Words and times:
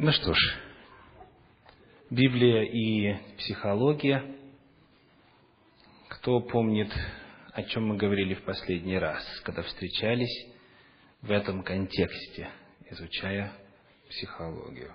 Ну 0.00 0.12
что 0.12 0.32
ж, 0.32 0.38
Библия 2.08 2.62
и 2.62 3.16
психология. 3.38 4.22
Кто 6.06 6.38
помнит, 6.38 6.88
о 7.52 7.64
чем 7.64 7.88
мы 7.88 7.96
говорили 7.96 8.34
в 8.34 8.44
последний 8.44 8.96
раз, 8.96 9.20
когда 9.42 9.62
встречались 9.62 10.46
в 11.20 11.32
этом 11.32 11.64
контексте, 11.64 12.48
изучая 12.88 13.52
психологию? 14.08 14.94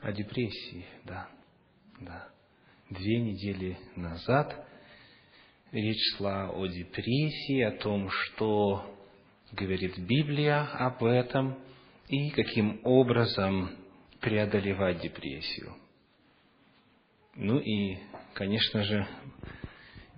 О 0.00 0.10
депрессии, 0.10 0.84
да, 1.04 1.28
да. 2.00 2.28
Две 2.90 3.20
недели 3.20 3.78
назад 3.94 4.66
речь 5.70 6.16
шла 6.16 6.50
о 6.50 6.66
депрессии, 6.66 7.60
о 7.60 7.70
том, 7.70 8.10
что 8.10 8.92
говорит 9.52 9.96
Библия 9.96 10.62
об 10.72 11.04
этом– 11.04 11.56
и 12.10 12.30
каким 12.30 12.80
образом 12.82 13.70
преодолевать 14.20 15.00
депрессию. 15.00 15.76
Ну 17.36 17.58
и, 17.60 17.98
конечно 18.34 18.82
же, 18.82 19.06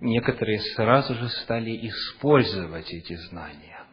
некоторые 0.01 0.59
сразу 0.75 1.13
же 1.13 1.29
стали 1.29 1.87
использовать 1.87 2.91
эти 2.91 3.13
знания. 3.29 3.83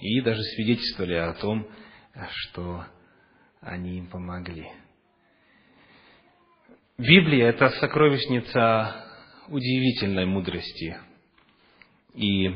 И 0.00 0.20
даже 0.20 0.40
свидетельствовали 0.40 1.14
о 1.14 1.34
том, 1.34 1.68
что 2.28 2.84
они 3.60 3.98
им 3.98 4.06
помогли. 4.06 4.68
Библия– 6.96 7.48
это 7.48 7.70
сокровищница 7.70 9.04
удивительной 9.48 10.26
мудрости. 10.26 10.96
И 12.14 12.50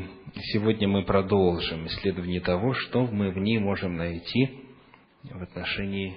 сегодня 0.53 0.89
мы 0.89 1.05
продолжим 1.05 1.87
исследование 1.87 2.41
того, 2.41 2.75
что 2.75 3.07
мы 3.07 3.31
в 3.31 3.39
ней 3.39 3.59
можем 3.59 3.97
найти 3.97 4.51
в 5.23 5.43
отношении 5.43 6.17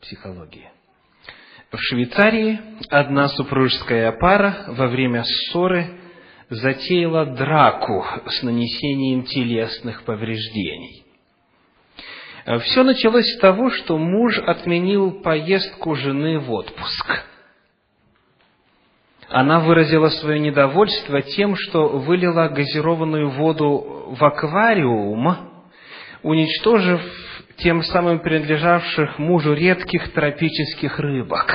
психологии. 0.00 0.68
В 1.70 1.78
Швейцарии 1.78 2.58
одна 2.90 3.28
супружеская 3.28 4.10
пара 4.12 4.64
во 4.66 4.88
время 4.88 5.22
ссоры 5.22 6.00
затеяла 6.50 7.26
драку 7.26 8.04
с 8.26 8.42
нанесением 8.42 9.22
телесных 9.22 10.02
повреждений. 10.02 11.04
Все 12.64 12.82
началось 12.82 13.32
с 13.36 13.38
того, 13.38 13.70
что 13.70 13.96
муж 13.96 14.36
отменил 14.38 15.22
поездку 15.22 15.94
жены 15.94 16.40
в 16.40 16.50
отпуск– 16.50 17.24
она 19.32 19.60
выразила 19.60 20.08
свое 20.08 20.38
недовольство 20.38 21.22
тем, 21.22 21.56
что 21.56 21.88
вылила 21.88 22.48
газированную 22.48 23.30
воду 23.30 24.14
в 24.18 24.22
аквариум, 24.22 25.36
уничтожив 26.22 27.00
тем 27.56 27.82
самым 27.82 28.20
принадлежавших 28.20 29.18
мужу 29.18 29.54
редких 29.54 30.12
тропических 30.12 30.98
рыбок. 30.98 31.50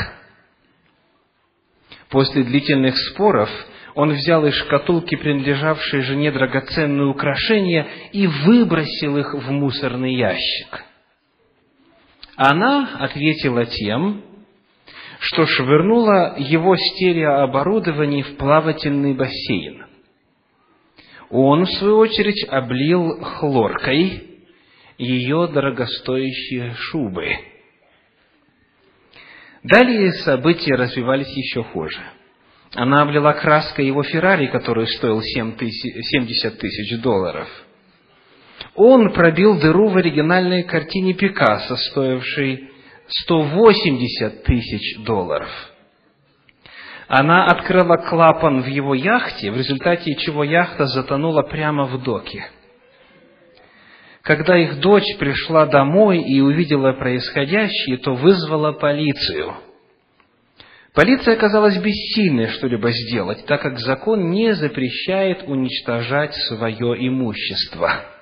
После 2.09 2.44
длительных 2.44 2.97
споров 2.97 3.50
он 3.94 4.12
взял 4.14 4.45
из 4.45 4.53
шкатулки, 4.56 5.16
принадлежавшей 5.16 6.02
жене, 6.02 6.31
драгоценные 6.31 7.08
украшения 7.08 7.88
и 8.12 8.25
выбросил 8.28 9.17
их 9.17 9.34
в 9.34 9.52
мусорный 9.52 10.16
ящик. 10.16 10.84
Она 12.36 12.97
ответила 13.00 13.66
тем, 13.66 14.23
что 15.19 15.45
швырнула 15.45 16.35
его 16.37 16.75
стереооборудование 16.75 18.23
в 18.23 18.37
плавательный 18.37 19.13
бассейн. 19.13 19.85
Он, 21.29 21.65
в 21.65 21.71
свою 21.71 21.97
очередь, 21.97 22.45
облил 22.49 23.19
хлоркой 23.21 24.23
ее 24.97 25.47
дорогостоящие 25.47 26.73
шубы. 26.75 27.27
Далее 29.63 30.13
события 30.13 30.75
развивались 30.75 31.35
еще 31.35 31.63
хуже. 31.63 31.99
Она 32.73 33.01
облила 33.01 33.33
краской 33.33 33.85
его 33.85 34.03
Феррари, 34.03 34.47
который 34.47 34.88
стоил 34.88 35.22
70 35.22 36.59
тысяч 36.59 37.01
долларов. 37.01 37.47
Он 38.75 39.11
пробил 39.11 39.59
дыру 39.59 39.89
в 39.89 39.97
оригинальной 39.97 40.63
картине 40.63 41.13
Пикассо, 41.13 41.75
стоившей 41.75 42.69
180 43.07 44.44
тысяч 44.44 45.03
долларов. 45.03 45.50
Она 47.07 47.45
открыла 47.45 47.95
клапан 47.97 48.62
в 48.62 48.68
его 48.68 48.94
яхте, 48.94 49.50
в 49.51 49.57
результате 49.57 50.16
чего 50.16 50.44
яхта 50.44 50.85
затонула 50.85 51.41
прямо 51.44 51.85
в 51.85 52.03
доке. 52.03 52.50
Когда 54.23 54.57
их 54.57 54.81
дочь 54.81 55.18
пришла 55.18 55.66
домой 55.66 56.19
и 56.19 56.41
увидела 56.41 56.91
происходящее, 56.91 57.97
то 57.97 58.13
вызвала 58.13 58.73
полицию. 58.73 59.56
Полиция 60.94 61.35
оказалась 61.35 61.78
бессильной 61.78 62.47
что-либо 62.47 62.91
сделать, 62.91 63.45
так 63.45 63.62
как 63.62 63.79
закон 63.79 64.31
не 64.31 64.53
запрещает 64.53 65.44
уничтожать 65.47 66.34
свое 66.34 67.07
имущество. 67.07 68.16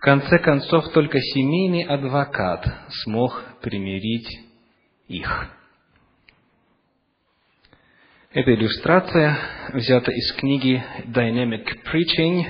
В 0.00 0.02
конце 0.02 0.38
концов, 0.38 0.90
только 0.94 1.20
семейный 1.20 1.82
адвокат 1.82 2.66
смог 3.04 3.44
примирить 3.60 4.30
их. 5.08 5.50
Эта 8.32 8.54
иллюстрация 8.54 9.36
взята 9.74 10.10
из 10.10 10.32
книги 10.36 10.82
Dynamic 11.04 11.66
Preaching, 11.84 12.46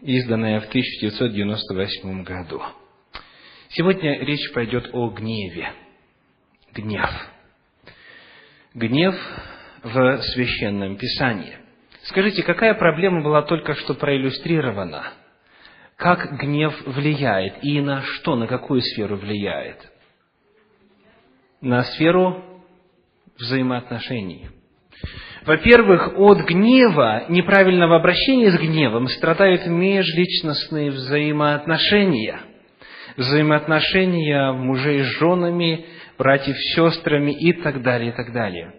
изданная 0.00 0.60
в 0.60 0.68
1998 0.68 2.22
году. 2.22 2.62
Сегодня 3.68 4.18
речь 4.20 4.50
пойдет 4.54 4.88
о 4.94 5.10
гневе. 5.10 5.74
Гнев. 6.72 7.10
Гнев 8.72 9.14
в 9.82 10.22
Священном 10.22 10.96
Писании. 10.96 11.58
Скажите, 12.04 12.42
какая 12.44 12.72
проблема 12.72 13.22
была 13.22 13.42
только 13.42 13.74
что 13.74 13.92
проиллюстрирована– 13.92 15.12
как 15.98 16.38
гнев 16.38 16.72
влияет 16.86 17.54
и 17.62 17.80
на 17.80 18.02
что, 18.02 18.36
на 18.36 18.46
какую 18.46 18.80
сферу 18.82 19.16
влияет? 19.16 19.78
На 21.60 21.82
сферу 21.82 22.44
взаимоотношений. 23.36 24.48
Во-первых, 25.44 26.16
от 26.16 26.38
гнева, 26.46 27.24
неправильного 27.28 27.96
обращения 27.96 28.52
с 28.52 28.58
гневом 28.58 29.08
страдают 29.08 29.66
межличностные 29.66 30.92
взаимоотношения. 30.92 32.42
Взаимоотношения 33.16 34.52
мужей 34.52 35.02
с 35.02 35.18
женами, 35.18 35.86
братьев 36.16 36.56
с 36.56 36.74
сестрами 36.76 37.32
и 37.32 37.52
так 37.52 37.82
далее, 37.82 38.12
и 38.12 38.14
так 38.14 38.32
далее. 38.32 38.72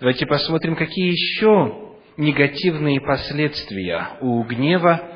Давайте 0.00 0.26
посмотрим, 0.26 0.74
какие 0.74 1.08
еще 1.08 1.94
негативные 2.16 3.00
последствия 3.00 4.08
у 4.20 4.42
гнева 4.42 5.15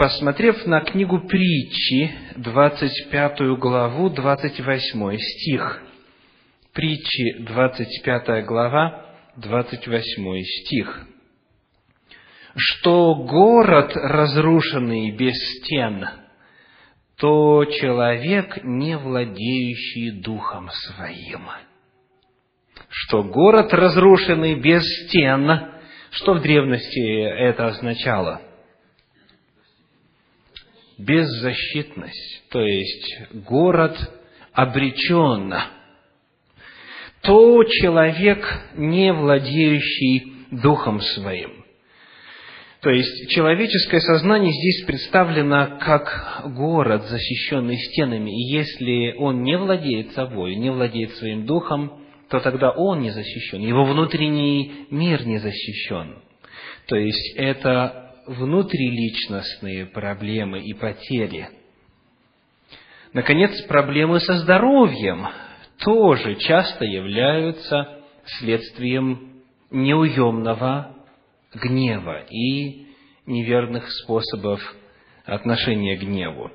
посмотрев 0.00 0.64
на 0.64 0.80
книгу 0.80 1.20
притчи, 1.28 2.10
25 2.36 3.58
главу, 3.58 4.08
28 4.08 5.18
стих. 5.18 5.82
Притчи, 6.72 7.36
25 7.40 8.46
глава, 8.46 9.04
28 9.36 10.42
стих. 10.42 11.06
«Что 12.56 13.14
город, 13.14 13.92
разрушенный 13.94 15.10
без 15.10 15.34
стен, 15.58 16.08
то 17.18 17.66
человек, 17.66 18.64
не 18.64 18.96
владеющий 18.96 20.12
духом 20.22 20.70
своим». 20.70 21.42
Что 22.88 23.22
город, 23.22 23.74
разрушенный 23.74 24.54
без 24.54 24.82
стен, 24.82 25.74
что 26.10 26.32
в 26.32 26.40
древности 26.40 27.22
это 27.22 27.66
означало– 27.66 28.40
беззащитность, 31.04 32.48
то 32.50 32.60
есть 32.60 33.32
город 33.32 33.96
обречен, 34.52 35.54
то 37.22 37.64
человек, 37.64 38.46
не 38.76 39.12
владеющий 39.12 40.32
духом 40.50 41.00
своим. 41.00 41.60
То 42.80 42.88
есть 42.88 43.28
человеческое 43.28 44.00
сознание 44.00 44.52
здесь 44.52 44.86
представлено 44.86 45.78
как 45.80 46.44
город, 46.56 47.04
защищенный 47.08 47.76
стенами. 47.76 48.30
И 48.30 48.56
если 48.56 49.14
он 49.18 49.42
не 49.42 49.58
владеет 49.58 50.12
собой, 50.12 50.54
не 50.54 50.70
владеет 50.70 51.10
своим 51.16 51.44
духом, 51.44 52.00
то 52.30 52.40
тогда 52.40 52.70
он 52.70 53.00
не 53.00 53.10
защищен, 53.10 53.60
его 53.60 53.84
внутренний 53.84 54.86
мир 54.90 55.26
не 55.26 55.38
защищен. 55.38 56.22
То 56.86 56.96
есть 56.96 57.34
это 57.36 58.09
внутриличностные 58.30 59.86
проблемы 59.86 60.60
и 60.60 60.72
потери. 60.72 61.48
Наконец, 63.12 63.60
проблемы 63.62 64.20
со 64.20 64.38
здоровьем 64.38 65.26
тоже 65.78 66.36
часто 66.36 66.84
являются 66.84 68.02
следствием 68.38 69.42
неуемного 69.70 70.94
гнева 71.54 72.24
и 72.30 72.86
неверных 73.26 73.90
способов 73.90 74.60
отношение 75.24 75.96
к 75.96 76.02
гневу. 76.02 76.52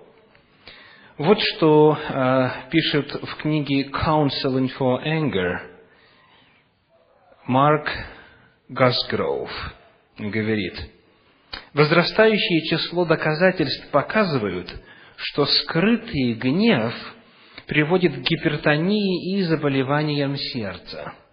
Вот 1.18 1.40
что 1.42 1.98
э, 1.98 2.50
пишет 2.72 3.12
в 3.22 3.36
книге 3.42 3.90
Counseling 3.90 4.70
for 4.80 5.04
Anger 5.06 5.58
Марк 7.48 7.90
Гасгроув. 8.70 9.50
Говорит, 10.18 10.95
возрастающее 11.74 12.62
число 12.70 13.06
доказательств 13.06 13.90
показывают, 13.92 14.74
что 15.18 15.46
скрытый 15.46 16.34
гнев 16.34 16.94
приводит 17.68 18.16
к 18.16 18.20
гипертонии 18.20 19.38
и 19.38 19.44
заболеваниям 19.44 20.38
сердца– 20.38 21.14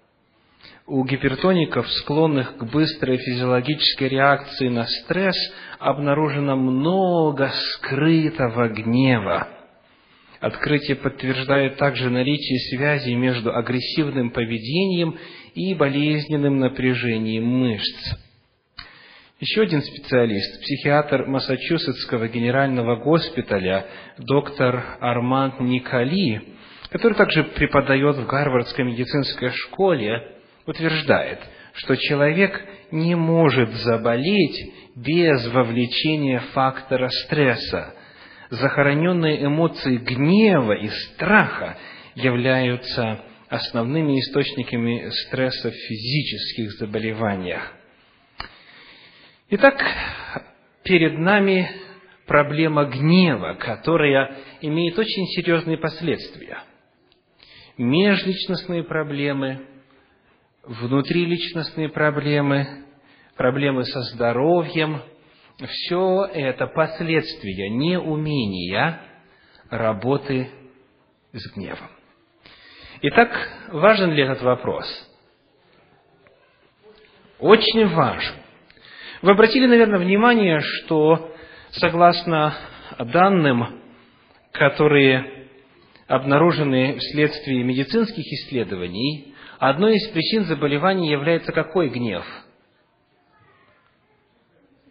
у 0.86 1.04
гипертоников, 1.04 1.88
склонных 1.90 2.56
к 2.56 2.64
быстрой 2.64 3.16
физиологической 3.16 4.08
реакции 4.08 4.68
на 4.68 4.84
стресс, 4.84 5.36
обнаружено 5.78 6.56
много 6.56 7.50
скрытого 7.50 8.68
гнева. 8.68 9.48
Открытие 10.40 10.96
подтверждает 10.96 11.76
также 11.76 12.10
наличие 12.10 12.58
связи 12.70 13.12
между 13.14 13.54
агрессивным 13.54 14.30
поведением 14.30 15.16
и 15.54 15.72
болезненным 15.74 16.58
напряжением 16.58 17.46
мышц. 17.46 18.16
Еще 19.42 19.62
один 19.62 19.82
специалист, 19.82 20.60
психиатр 20.60 21.26
Массачусетского 21.26 22.28
генерального 22.28 22.94
госпиталя, 22.94 23.86
доктор 24.16 24.98
Арманд 25.00 25.58
Николи, 25.58 26.42
который 26.90 27.14
также 27.14 27.42
преподает 27.42 28.18
в 28.18 28.26
Гарвардской 28.28 28.84
медицинской 28.84 29.50
школе, 29.50 30.36
утверждает, 30.64 31.40
что 31.72 31.96
человек 31.96 32.64
не 32.92 33.16
может 33.16 33.70
заболеть 33.70 34.74
без 34.94 35.44
вовлечения 35.48 36.38
фактора 36.52 37.08
стресса. 37.24 37.94
Захороненные 38.48 39.44
эмоции 39.44 39.96
гнева 39.96 40.74
и 40.74 40.86
страха 40.86 41.78
являются 42.14 43.24
основными 43.48 44.20
источниками 44.20 45.10
стресса 45.26 45.72
в 45.72 45.74
физических 45.74 46.70
заболеваниях. 46.78 47.81
Итак, 49.54 49.84
перед 50.82 51.18
нами 51.18 51.70
проблема 52.26 52.86
гнева, 52.86 53.52
которая 53.52 54.38
имеет 54.62 54.98
очень 54.98 55.26
серьезные 55.26 55.76
последствия. 55.76 56.60
Межличностные 57.76 58.82
проблемы, 58.82 59.66
внутриличностные 60.62 61.90
проблемы, 61.90 62.86
проблемы 63.36 63.84
со 63.84 64.00
здоровьем, 64.14 65.02
все 65.68 66.24
это 66.32 66.66
последствия 66.68 67.68
неумения 67.68 69.02
работы 69.68 70.48
с 71.34 71.54
гневом. 71.54 71.90
Итак, 73.02 73.50
важен 73.68 74.12
ли 74.12 74.22
этот 74.22 74.40
вопрос? 74.40 74.86
Очень 77.38 77.88
важен. 77.88 78.41
Вы 79.22 79.30
обратили, 79.30 79.66
наверное, 79.66 79.98
внимание, 79.98 80.60
что 80.60 81.32
согласно 81.70 82.54
данным, 82.98 83.80
которые 84.52 85.48
обнаружены 86.06 86.98
вследствие 86.98 87.62
медицинских 87.62 88.24
исследований, 88.24 89.32
Одной 89.62 89.94
из 89.94 90.08
причин 90.08 90.46
заболеваний 90.46 91.08
является 91.08 91.52
какой 91.52 91.88
гнев? 91.88 92.26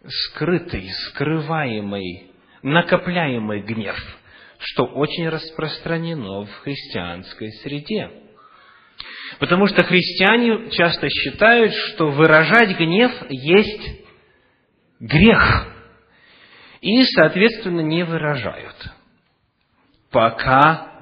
Скрытый, 0.02 0.88
скрываемый, 0.88 2.30
накопляемый 2.62 3.60
гнев, 3.60 3.94
что 4.58 4.86
очень 4.86 5.28
распространено 5.28 6.46
в 6.46 6.50
христианской 6.62 7.50
среде. 7.62 8.12
Потому 9.38 9.66
что 9.66 9.84
христиане 9.84 10.70
часто 10.70 11.06
считают, 11.10 11.74
что 11.74 12.06
выражать 12.06 12.74
гнев 12.78 13.12
есть 13.28 14.01
грех. 15.02 15.66
И, 16.80 17.02
соответственно, 17.04 17.80
не 17.80 18.04
выражают. 18.04 18.76
Пока 20.10 20.92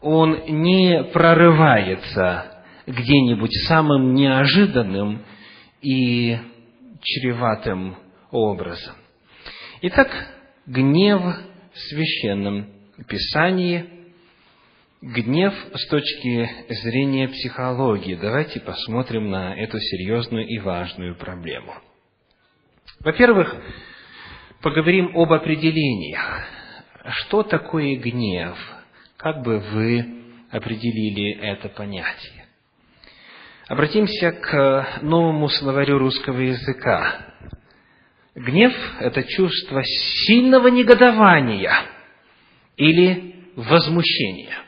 он 0.00 0.44
не 0.46 1.04
прорывается 1.12 2.64
где-нибудь 2.86 3.52
самым 3.66 4.14
неожиданным 4.14 5.24
и 5.82 6.38
чреватым 7.02 7.96
образом. 8.30 8.94
Итак, 9.82 10.08
гнев 10.66 11.22
в 11.22 11.78
священном 11.78 12.66
писании, 13.08 13.86
гнев 15.00 15.54
с 15.74 15.88
точки 15.88 16.50
зрения 16.82 17.28
психологии. 17.28 18.14
Давайте 18.14 18.60
посмотрим 18.60 19.30
на 19.30 19.54
эту 19.54 19.78
серьезную 19.78 20.46
и 20.46 20.58
важную 20.58 21.16
проблему. 21.16 21.74
Во-первых, 23.00 23.54
поговорим 24.62 25.16
об 25.16 25.32
определениях. 25.32 26.44
Что 27.08 27.42
такое 27.42 27.96
гнев? 27.96 28.56
Как 29.16 29.42
бы 29.42 29.58
вы 29.58 30.06
определили 30.50 31.38
это 31.40 31.68
понятие? 31.68 32.46
Обратимся 33.68 34.32
к 34.32 34.98
новому 35.02 35.48
словарю 35.48 35.98
русского 35.98 36.40
языка. 36.40 37.26
Гнев– 38.34 38.72
это 39.00 39.22
чувство 39.22 39.82
сильного 39.84 40.68
негодования 40.68 41.72
или 42.76 43.34
возмущения. 43.56 44.58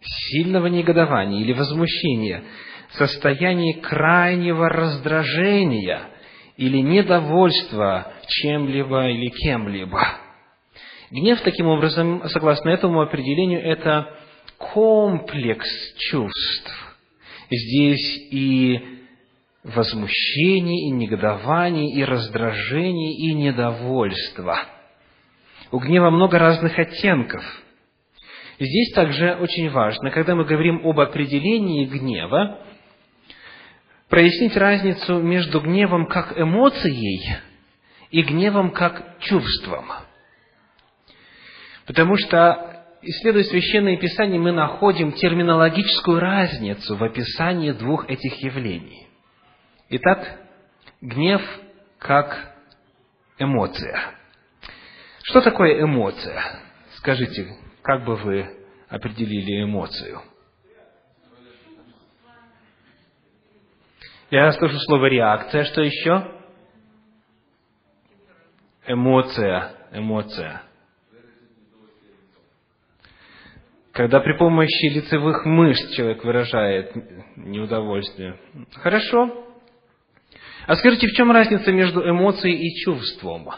Сильного 0.00 0.68
негодования 0.68 1.40
или 1.40 1.52
возмущения, 1.52 2.44
состояние 2.92 3.80
крайнего 3.80 4.68
раздражения 4.68 6.10
или 6.60 6.76
недовольства 6.82 8.12
чем-либо 8.28 9.08
или 9.08 9.30
кем-либо. 9.30 10.06
Гнев, 11.10 11.40
таким 11.40 11.66
образом, 11.66 12.22
согласно 12.28 12.68
этому 12.68 13.00
определению, 13.00 13.62
это 13.64 14.14
комплекс 14.58 15.66
чувств, 16.10 16.96
Здесь 17.50 18.28
и 18.30 18.78
возмущение, 19.64 20.88
и 20.88 20.90
негодование, 20.90 21.94
и 21.94 22.04
раздражение, 22.04 23.14
и 23.14 23.34
недовольство. 23.34 24.58
У 25.72 25.78
гнева 25.78 26.10
много 26.10 26.38
разных 26.38 26.78
оттенков. 26.78 27.42
Здесь 28.60 28.92
также 28.92 29.34
очень 29.40 29.70
важно, 29.70 30.10
когда 30.10 30.34
мы 30.34 30.44
говорим 30.44 30.86
об 30.86 31.00
определении 31.00 31.86
гнева, 31.86 32.58
прояснить 34.10 34.56
разницу 34.56 35.20
между 35.20 35.60
гневом 35.60 36.06
как 36.06 36.38
эмоцией 36.38 37.38
и 38.10 38.22
гневом 38.22 38.72
как 38.72 39.20
чувством. 39.20 39.86
Потому 41.86 42.16
что 42.16 42.84
исследуя 43.02 43.44
Священное 43.44 43.96
Писание, 43.96 44.40
мы 44.40 44.52
находим 44.52 45.12
терминологическую 45.12 46.18
разницу 46.18 46.96
в 46.96 47.04
описании 47.04 47.70
двух 47.70 48.08
этих 48.10 48.34
явлений. 48.42 49.06
Итак, 49.88 50.40
гнев 51.00 51.42
как 51.98 52.54
эмоция. 53.38 54.14
Что 55.22 55.40
такое 55.40 55.82
эмоция? 55.82 56.42
Скажите, 56.96 57.46
как 57.82 58.04
бы 58.04 58.16
вы 58.16 58.46
определили 58.88 59.62
эмоцию? 59.62 60.20
Я 64.30 64.52
слышу 64.52 64.78
слово 64.80 65.06
реакция. 65.06 65.64
Что 65.64 65.82
еще? 65.82 66.32
Эмоция. 68.86 69.72
Эмоция 69.92 70.62
когда 74.00 74.20
при 74.20 74.32
помощи 74.38 74.86
лицевых 74.86 75.44
мышц 75.44 75.94
человек 75.94 76.24
выражает 76.24 76.90
неудовольствие. 77.36 78.38
Хорошо. 78.76 79.46
А 80.66 80.76
скажите, 80.76 81.06
в 81.06 81.12
чем 81.12 81.30
разница 81.30 81.72
между 81.72 82.08
эмоцией 82.08 82.66
и 82.66 82.74
чувством? 82.82 83.48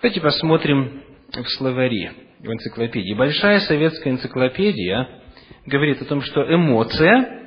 Давайте 0.00 0.20
посмотрим 0.20 1.02
в 1.32 1.46
словари, 1.58 2.12
в 2.38 2.46
энциклопедии. 2.46 3.14
Большая 3.14 3.60
советская 3.60 4.12
энциклопедия 4.12 5.20
говорит 5.66 6.00
о 6.00 6.06
том, 6.06 6.22
что 6.22 6.50
эмоция 6.50 7.45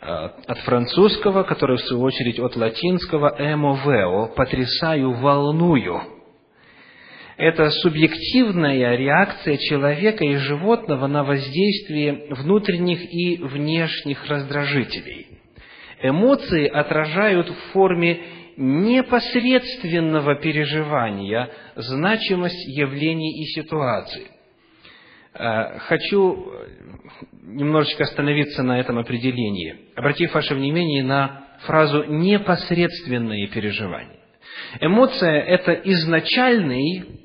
от 0.00 0.58
французского, 0.58 1.42
которая 1.42 1.76
в 1.76 1.82
свою 1.82 2.02
очередь 2.02 2.38
от 2.38 2.56
латинского 2.56 3.34
«эmoveo»– 3.38 4.34
«потрясаю, 4.36 5.12
волную», 5.12 6.18
это 7.38 7.70
субъективная 7.70 8.96
реакция 8.96 9.58
человека 9.58 10.24
и 10.24 10.34
животного 10.34 11.06
на 11.06 11.22
воздействие 11.22 12.26
внутренних 12.30 13.14
и 13.14 13.36
внешних 13.36 14.26
раздражителей. 14.26 15.28
Эмоции 16.02 16.66
отражают 16.66 17.48
в 17.48 17.72
форме 17.72 18.20
непосредственного 18.56 20.34
переживания 20.34 21.48
значимость 21.76 22.66
явлений 22.76 23.40
и 23.40 23.44
ситуаций. 23.46 24.26
Э, 25.34 25.78
хочу 25.80 26.52
немножечко 27.42 28.04
остановиться 28.04 28.62
на 28.62 28.80
этом 28.80 28.98
определении, 28.98 29.92
обратив 29.94 30.34
ваше 30.34 30.54
внимание 30.54 31.02
на 31.02 31.44
фразу 31.66 32.04
«непосредственные 32.04 33.48
переживания». 33.48 34.16
Эмоция– 34.80 35.40
это 35.46 35.72
изначальный, 35.72 37.20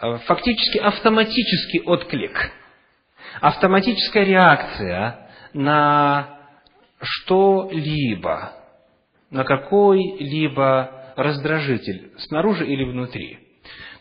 э, 0.00 0.18
фактически 0.26 0.78
автоматический 0.78 1.80
отклик, 1.80 2.50
автоматическая 3.40 4.24
реакция 4.24 5.30
на 5.52 6.38
что-либо, 7.00 8.52
на 9.30 9.44
какой-либо 9.44 11.12
раздражитель, 11.16 12.12
снаружи 12.18 12.66
или 12.66 12.84
внутри. 12.84 13.38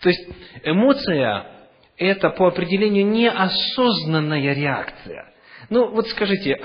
То 0.01 0.09
есть 0.09 0.29
эмоция– 0.63 1.45
это 1.99 2.29
по 2.29 2.47
определению 2.47 3.05
неосознанная 3.07 4.53
реакция. 4.53 5.33
Ну, 5.69 5.89
вот 5.91 6.07
скажите, 6.07 6.59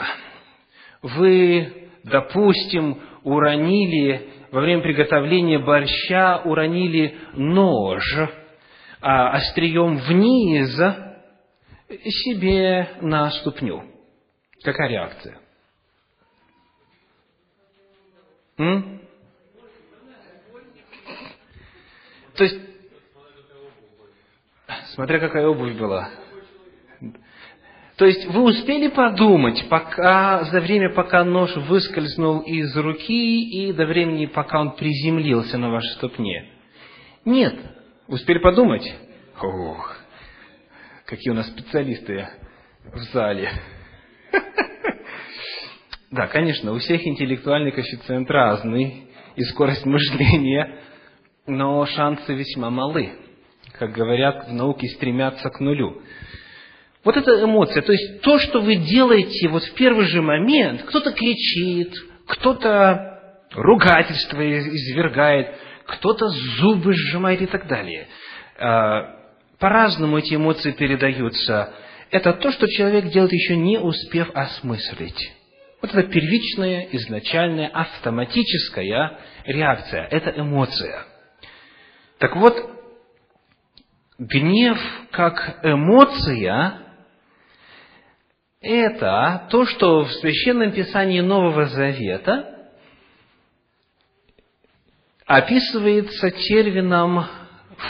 вы, 1.03 1.91
допустим, 2.05 3.03
уронили 3.25 4.29
во 4.53 4.61
время 4.61 4.83
приготовления 4.83 5.59
борща, 5.59 6.41
уронили 6.45 7.19
нож 7.35 8.05
а, 9.01 9.33
острием 9.33 9.97
вниз 9.97 10.81
себе 11.89 12.89
на 13.03 13.31
ступню. 13.31 13.85
Какая 14.63 14.89
реакция? 14.89 15.39
М? 18.57 19.01
То 22.37 22.45
есть, 22.45 22.64
смотря 24.95 25.19
какая 25.19 25.47
обувь 25.47 25.77
была. 25.77 26.11
То 27.97 28.07
есть 28.07 28.27
вы 28.27 28.43
успели 28.43 28.89
подумать, 28.89 29.67
пока, 29.69 30.45
за 30.45 30.61
время, 30.61 30.91
пока 30.91 31.23
нож 31.23 31.55
выскользнул 31.55 32.41
из 32.41 32.77
руки 32.77 33.45
и 33.45 33.73
до 33.73 33.87
времени, 33.87 34.27
пока 34.27 34.61
он 34.61 34.73
приземлился 34.73 35.59
на 35.59 35.71
вашей 35.71 35.93
ступне? 35.93 36.51
Нет. 37.25 37.55
Успели 38.09 38.39
подумать? 38.39 38.83
Ох, 39.41 39.97
какие 41.07 41.31
у 41.31 41.35
нас 41.35 41.47
специалисты 41.49 42.29
в 42.85 42.99
зале. 43.13 43.51
Да, 46.11 46.29
конечно, 46.29 46.71
у 46.71 46.79
всех 46.79 47.05
интеллектуальный 47.05 47.73
коэффициент 47.73 48.31
разный 48.31 49.09
и 49.35 49.43
скорость 49.43 49.85
мышления, 49.85 50.79
но 51.45 51.85
шансы 51.87 52.33
весьма 52.35 52.71
малы. 52.71 53.24
Как 53.79 53.93
говорят, 53.93 54.49
в 54.49 54.53
науке 54.53 54.87
стремятся 54.89 55.51
к 55.51 55.59
нулю. 55.59 56.01
Вот 57.03 57.17
эта 57.17 57.43
эмоция, 57.43 57.83
то 57.83 57.93
есть 57.93 58.23
то, 58.23 58.39
что 58.39 58.61
вы 58.61 58.77
делаете 58.77 59.49
вот 59.49 59.65
в 59.65 59.75
первый 59.75 60.07
же 60.07 60.23
момент, 60.23 60.83
кто-то 60.85 61.13
кричит, 61.13 61.93
кто-то 62.27 63.21
ругательство 63.53 64.41
извергает, 64.41 65.55
кто-то 65.87 66.29
зубы 66.29 66.95
сжимает 66.95 67.43
и 67.43 67.47
так 67.47 67.67
далее. 67.67 68.09
А, 68.59 69.17
по-разному 69.59 70.19
эти 70.19 70.35
эмоции 70.35 70.71
передаются. 70.71 71.75
Это 72.11 72.33
то, 72.33 72.53
что 72.53 72.67
человек 72.69 73.07
делает 73.07 73.33
еще 73.33 73.57
не 73.57 73.79
успев 73.79 74.31
осмыслить. 74.35 75.33
Вот 75.83 75.93
это 75.93 76.05
первичная, 76.05 76.89
изначальная, 76.93 77.69
автоматическая 77.69 79.19
реакция. 79.45 80.07
Это 80.11 80.31
эмоция. 80.41 81.05
Так 82.19 82.37
вот, 82.37 82.74
гнев 84.19 84.79
как 85.11 85.61
эмоция– 85.63 86.81
это 88.61 89.47
то, 89.51 89.67
что 89.67 90.05
в 90.05 90.13
Священном 90.15 90.73
Писании 90.73 91.21
Нового 91.21 91.67
Завета 91.67 92.71
описывается 95.27 96.31
термином 96.31 97.27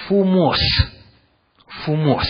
«фумос». 0.06 0.60
«Фумос». 1.84 2.26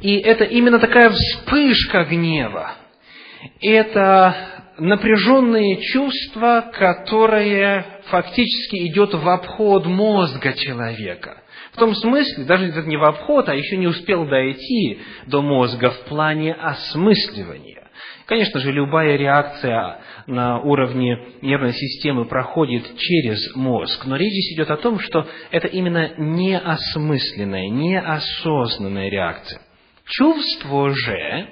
И 0.00 0.16
это 0.18 0.44
именно 0.44 0.78
такая 0.78 1.10
вспышка 1.10 2.04
гнева– 2.04 2.74
это 3.60 4.56
напряженные 4.78 5.80
чувства, 5.82 6.70
которое 6.72 8.00
фактически 8.08 8.86
идет 8.88 9.14
в 9.14 9.28
обход 9.28 9.86
мозга 9.86 10.52
человека. 10.52 11.42
В 11.76 11.78
том 11.78 11.94
смысле, 11.94 12.44
даже 12.44 12.68
это 12.68 12.88
не 12.88 12.96
в 12.96 13.04
обход, 13.04 13.50
а 13.50 13.54
еще 13.54 13.76
не 13.76 13.86
успел 13.86 14.24
дойти 14.24 14.98
до 15.26 15.42
мозга 15.42 15.90
в 15.90 16.04
плане 16.06 16.54
осмысливания. 16.54 17.90
Конечно 18.24 18.60
же, 18.60 18.72
любая 18.72 19.16
реакция 19.16 20.00
на 20.26 20.58
уровне 20.58 21.18
нервной 21.42 21.74
системы 21.74 22.24
проходит 22.24 22.96
через 22.96 23.54
мозг, 23.54 24.06
но 24.06 24.16
речь 24.16 24.32
здесь 24.32 24.54
идет 24.54 24.70
о 24.70 24.78
том, 24.78 24.98
что 25.00 25.26
это 25.50 25.68
именно 25.68 26.14
неосмысленная, 26.16 27.68
неосознанная 27.68 29.10
реакция. 29.10 29.60
Чувство 30.06 30.88
же 30.94 31.48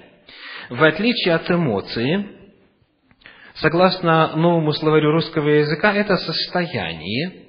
в 0.71 0.83
отличие 0.83 1.35
от 1.35 1.50
эмоции, 1.50 2.26
согласно 3.57 4.35
новому 4.37 4.73
словарю 4.73 5.11
русского 5.11 5.50
языка, 5.50 5.93
это 5.93 6.16
состояние, 6.16 7.44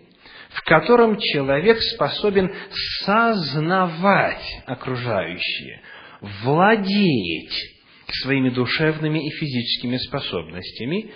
в 0.49 0.63
котором 0.63 1.17
человек 1.17 1.79
способен 1.81 2.51
сознавать 3.03 4.45
окружающее, 4.65 5.81
владеть 6.43 7.75
своими 8.21 8.49
душевными 8.49 9.27
и 9.27 9.29
физическими 9.31 9.97
способностями. 9.97 11.11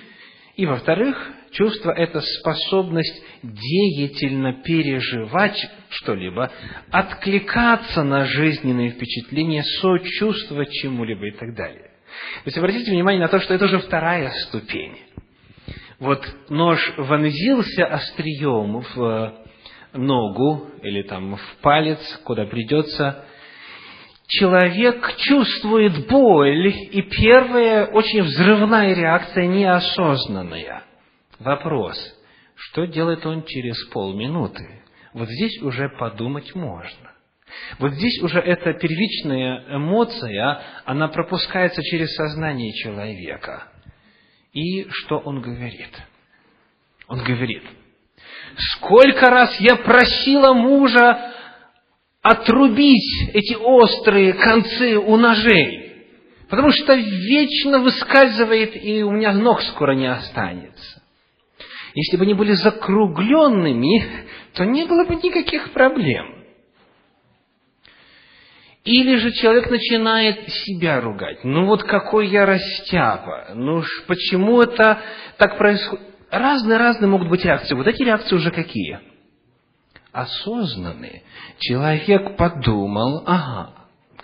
И, 0.55 0.65
во-вторых, 0.65 1.31
чувство– 1.51 1.91
это 1.98 2.19
способность 2.21 3.24
деятельно 3.43 4.62
переживать 4.62 5.69
что-либо, 5.89 6.51
откликаться 6.91 8.03
на 8.03 8.25
жизненные 8.25 8.91
впечатления, 8.91 9.63
сочувствовать 9.63 10.71
чему-либо 10.71 11.27
и 11.27 11.31
так 11.31 11.55
далее. 11.55 11.91
То 12.43 12.48
есть 12.48 12.57
обратите 12.57 12.91
внимание 12.91 13.21
на 13.21 13.29
то, 13.29 13.39
что 13.39 13.53
это 13.53 13.65
уже 13.65 13.79
вторая 13.79 14.31
ступень. 14.48 14.98
Вот 15.99 16.25
нож 16.49 16.79
вонзился 16.97 17.85
острием 17.85 18.83
в 18.95 19.33
ногу 19.93 20.67
или 20.81 21.01
там 21.03 21.35
в 21.35 21.57
палец, 21.61 21.99
куда 22.23 22.45
придется. 22.45 23.25
Человек 24.27 25.15
чувствует 25.17 26.07
боль, 26.07 26.67
и 26.67 27.01
первая 27.01 27.87
очень 27.87 28.21
взрывная 28.21 28.93
реакция 28.93 29.47
неосознанная. 29.47 30.83
Вопрос, 31.39 31.97
что 32.55 32.85
делает 32.85 33.25
он 33.25 33.43
через 33.43 33.83
полминуты? 33.87 34.83
Вот 35.13 35.27
здесь 35.27 35.61
уже 35.63 35.89
подумать 35.89 36.53
можно. 36.53 37.11
Вот 37.79 37.93
здесь 37.93 38.21
уже 38.21 38.39
эта 38.39 38.73
первичная 38.73 39.75
эмоция, 39.75 40.61
она 40.85 41.07
пропускается 41.07 41.81
через 41.81 42.13
сознание 42.13 42.71
человека. 42.73 43.68
И 44.59 44.85
что 44.89 45.19
он 45.19 45.41
говорит? 45.41 45.89
Он 47.07 47.23
говорит, 47.23 47.63
сколько 48.73 49.29
раз 49.29 49.57
я 49.61 49.77
просила 49.77 50.53
мужа 50.53 51.33
отрубить 52.21 53.29
эти 53.33 53.55
острые 53.55 54.33
концы 54.33 54.97
у 54.97 55.15
ножей, 55.15 56.05
потому 56.49 56.71
что 56.71 56.93
вечно 56.93 57.79
выскальзывает, 57.79 58.75
и 58.75 59.01
у 59.01 59.11
меня 59.11 59.31
ног 59.31 59.61
скоро 59.61 59.93
не 59.93 60.07
останется. 60.07 61.01
Если 61.95 62.17
бы 62.17 62.23
они 62.23 62.33
были 62.33 62.51
закругленными, 62.51 64.25
то 64.55 64.65
не 64.65 64.83
было 64.85 65.05
бы 65.05 65.15
никаких 65.15 65.71
проблем. 65.71 66.38
Или 68.86 69.17
же 69.17 69.31
человек 69.33 69.69
начинает 69.69 70.50
себя 70.50 71.01
ругать. 71.01 71.43
Ну 71.43 71.65
вот 71.65 71.83
какой 71.83 72.27
я 72.27 72.45
растяпа. 72.45 73.50
Ну 73.53 73.83
почему 74.07 74.62
это 74.62 75.00
так 75.38 75.57
происходит? 75.57 76.05
Разные-разные 76.31 77.09
могут 77.09 77.27
быть 77.27 77.43
реакции. 77.43 77.75
Вот 77.75 77.88
эти 77.88 78.03
реакции 78.03 78.36
уже 78.36 78.51
какие? 78.51 79.00
Осознанные. 80.12 81.24
Человек 81.59 82.38
подумал, 82.38 83.24
ага, 83.25 83.74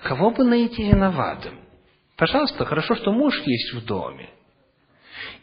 кого 0.04 0.32
бы 0.32 0.44
найти 0.44 0.84
виноватым? 0.84 1.60
Пожалуйста, 2.16 2.64
хорошо, 2.66 2.96
что 2.96 3.12
муж 3.12 3.42
есть 3.46 3.74
в 3.74 3.86
доме. 3.86 4.30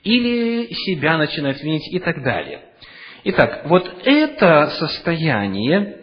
Или 0.04 0.72
себя 0.72 1.18
начинает 1.18 1.62
винить 1.62 1.92
и 1.92 1.98
так 1.98 2.22
далее. 2.22 2.62
Итак, 3.24 3.66
вот 3.66 3.88
это 4.04 4.68
состояние 4.78 6.01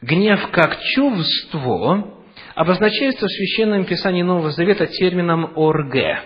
Гнев 0.00 0.50
как 0.52 0.80
чувство 0.94 2.14
обозначается 2.54 3.26
в 3.26 3.30
Священном 3.30 3.84
Писании 3.84 4.22
Нового 4.22 4.50
Завета 4.50 4.86
термином 4.86 5.52
«орге». 5.56 6.20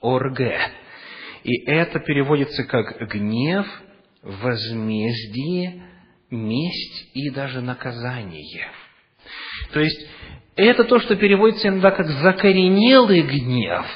«Орге». 0.00 0.58
И 1.44 1.64
это 1.66 1.98
переводится 2.00 2.64
как 2.64 3.08
гнев, 3.08 3.66
возмездие, 4.22 5.82
месть 6.30 7.10
и 7.14 7.30
даже 7.30 7.60
наказание. 7.60 8.68
То 9.72 9.80
есть, 9.80 10.06
это 10.56 10.84
то, 10.84 10.98
что 10.98 11.16
переводится 11.16 11.68
иногда 11.68 11.90
как 11.90 12.06
закоренелый 12.08 13.22
гнев. 13.22 13.86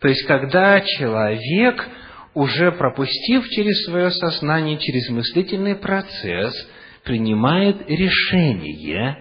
То 0.00 0.08
есть, 0.08 0.26
когда 0.26 0.80
человек, 0.80 1.86
уже 2.34 2.72
пропустив 2.72 3.48
через 3.50 3.84
свое 3.84 4.10
сознание, 4.10 4.78
через 4.78 5.08
мыслительный 5.10 5.76
процесс, 5.76 6.54
принимает 7.06 7.88
решение, 7.88 9.16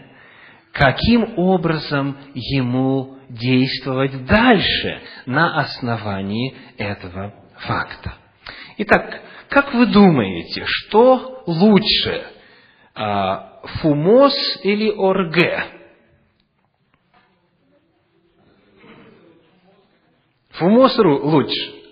каким 0.74 1.38
образом 1.38 2.18
ему 2.34 3.20
действовать 3.30 4.26
дальше 4.26 5.02
на 5.28 5.62
основании 5.62 6.56
этого 6.78 7.34
факта. 7.60 8.16
Итак, 8.80 9.22
как 9.50 9.74
вы 9.74 9.86
думаете, 9.86 10.64
что 10.66 11.44
лучше, 11.46 12.26
а, 12.96 13.62
фумос 13.82 14.34
или 14.64 14.90
орге? 14.90 15.64
Фумос 20.54 20.98
лучше. 20.98 21.85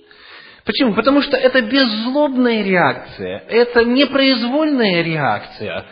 Почему? 0.66 0.94
Потому 0.94 1.22
что 1.22 1.36
это 1.36 1.62
беззлобная 1.62 2.64
реакция, 2.64 3.44
это 3.50 3.84
непроизвольная 3.84 5.04
реакция. 5.04 5.86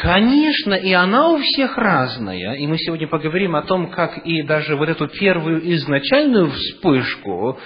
Конечно, 0.00 0.74
и 0.74 0.92
она 0.92 1.30
у 1.30 1.38
всех 1.38 1.76
разная, 1.76 2.54
и 2.54 2.66
мы 2.66 2.78
сегодня 2.78 3.06
поговорим 3.06 3.54
о 3.54 3.62
том, 3.62 3.90
как 3.90 4.18
и 4.26 4.42
даже 4.42 4.76
вот 4.76 4.88
эту 4.88 5.08
первую 5.08 5.72
изначальную 5.74 6.50
вспышку 6.50 7.58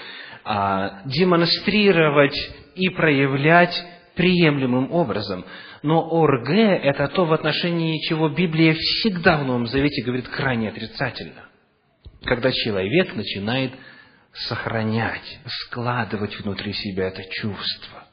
а, 0.45 1.03
демонстрировать 1.07 2.37
и 2.75 2.89
проявлять 2.91 3.83
приемлемым 4.15 4.93
образом. 4.93 5.45
Но 5.83 6.07
орге– 6.11 6.77
это 6.83 7.09
то, 7.09 7.25
в 7.25 7.33
отношении 7.33 8.01
чего 8.09 8.29
Библия 8.29 8.75
всегда 8.75 9.39
в 9.39 9.47
Новом 9.47 9.67
Завете 9.67 10.03
говорит 10.03 10.29
крайне 10.29 10.69
отрицательно. 10.69 11.45
Когда 12.25 12.51
человек 12.51 13.15
начинает 13.15 13.73
сохранять, 14.33 15.41
складывать 15.47 16.39
внутри 16.41 16.73
себя 16.73 17.09
это 17.09 17.23
чувство. 17.25 18.05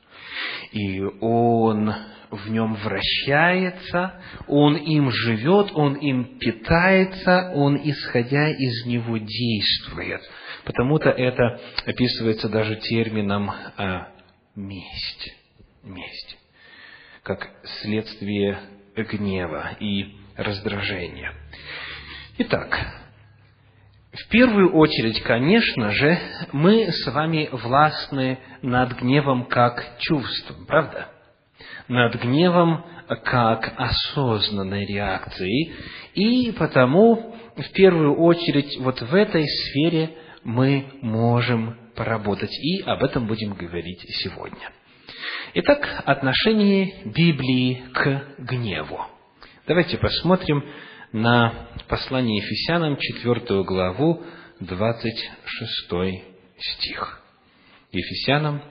И 0.71 1.01
он 1.01 1.93
в 2.31 2.49
нем 2.49 2.75
вращается, 2.75 4.21
он 4.47 4.75
им 4.75 5.11
живет, 5.11 5.71
он 5.73 5.95
им 5.95 6.37
питается, 6.39 7.51
он, 7.53 7.79
исходя 7.83 8.49
из 8.49 8.85
него, 8.85 9.17
действует. 9.17 10.21
Потому-то 10.65 11.09
это 11.09 11.61
описывается 11.85 12.49
даже 12.49 12.75
термином 12.77 13.49
а, 13.49 14.09
месть. 14.55 15.33
Месть. 15.83 16.37
Как 17.23 17.49
следствие 17.81 18.59
гнева 18.95 19.77
и 19.79 20.15
раздражения. 20.35 21.33
Итак, 22.39 23.04
в 24.15 24.29
первую 24.29 24.73
очередь, 24.73 25.21
конечно 25.23 25.91
же, 25.91 26.17
мы 26.53 26.91
с 26.91 27.05
вами 27.07 27.49
властны 27.51 28.39
над 28.61 28.93
гневом 28.99 29.45
как 29.45 29.97
чувством, 29.99 30.65
правда? 30.65 31.09
Над 31.89 32.15
гневом 32.21 32.85
как 33.23 33.73
осознанной 33.75 34.85
реакцией. 34.85 35.73
И 36.13 36.51
потому, 36.53 37.35
в 37.57 37.71
первую 37.73 38.15
очередь, 38.15 38.77
вот 38.79 39.01
в 39.01 39.13
этой 39.13 39.45
сфере 39.47 40.11
мы 40.43 40.85
можем 41.01 41.77
поработать. 41.95 42.53
И 42.57 42.81
об 42.83 43.03
этом 43.03 43.27
будем 43.27 43.53
говорить 43.53 44.01
сегодня. 44.23 44.71
Итак, 45.55 46.03
отношение 46.05 47.03
Библии 47.05 47.83
к 47.93 48.35
гневу. 48.39 49.01
Давайте 49.67 49.97
посмотрим 49.97 50.63
на 51.15 51.69
послание 51.87 52.43
Ефесянам, 52.43 52.97
4 52.97 53.63
главу, 53.63 54.21
26 54.59 56.25
стих. 56.59 57.21
Ефесянам, 57.93 58.61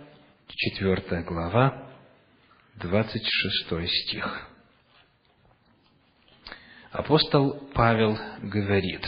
4 0.48 1.22
глава, 1.22 1.88
26 2.74 3.88
стих. 3.88 4.46
Апостол 6.92 7.66
Павел 7.72 8.18
говорит, 8.42 9.02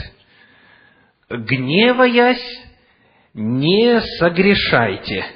«Гневаясь, 1.29 2.63
не 3.35 4.01
согрешайте, 4.19 5.27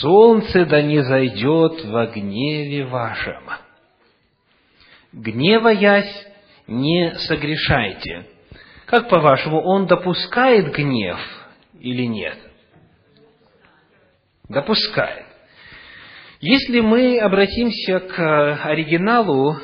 солнце 0.00 0.66
да 0.66 0.82
не 0.82 1.00
зайдет 1.04 1.84
во 1.84 2.06
гневе 2.08 2.86
вашем. 2.86 3.44
Гневаясь, 5.12 6.31
не 6.66 7.14
согрешайте. 7.16 8.26
Как 8.86 9.08
по-вашему, 9.08 9.60
он 9.60 9.86
допускает 9.86 10.72
гнев 10.72 11.18
или 11.80 12.04
нет? 12.04 12.38
Допускает. 14.48 15.26
Если 16.40 16.80
мы 16.80 17.18
обратимся 17.18 18.00
к 18.00 18.64
оригиналу, 18.64 19.56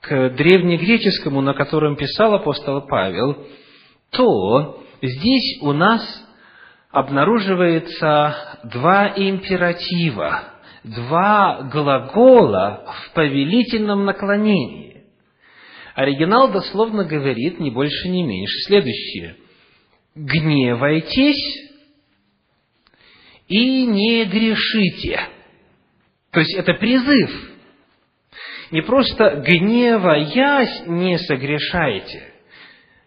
к 0.00 0.30
древнегреческому, 0.30 1.40
на 1.40 1.54
котором 1.54 1.96
писал 1.96 2.34
апостол 2.34 2.86
Павел, 2.86 3.46
то 4.10 4.82
здесь 5.02 5.60
у 5.60 5.72
нас 5.72 6.02
обнаруживается 6.90 8.60
два 8.64 9.12
императива, 9.16 10.42
два 10.84 11.62
глагола 11.62 12.84
в 12.86 13.14
повелительном 13.14 14.04
наклонении. 14.04 14.87
Оригинал 15.98 16.52
дословно 16.52 17.02
говорит, 17.04 17.58
не 17.58 17.72
больше, 17.72 18.08
не 18.08 18.22
меньше, 18.22 18.56
следующее. 18.68 19.34
«Гневайтесь 20.14 21.72
и 23.48 23.84
не 23.84 24.24
грешите». 24.26 25.20
То 26.30 26.38
есть, 26.38 26.54
это 26.54 26.74
призыв. 26.74 27.50
Не 28.70 28.80
просто 28.82 29.42
«гневаясь, 29.44 30.86
не 30.86 31.18
согрешайте». 31.18 32.32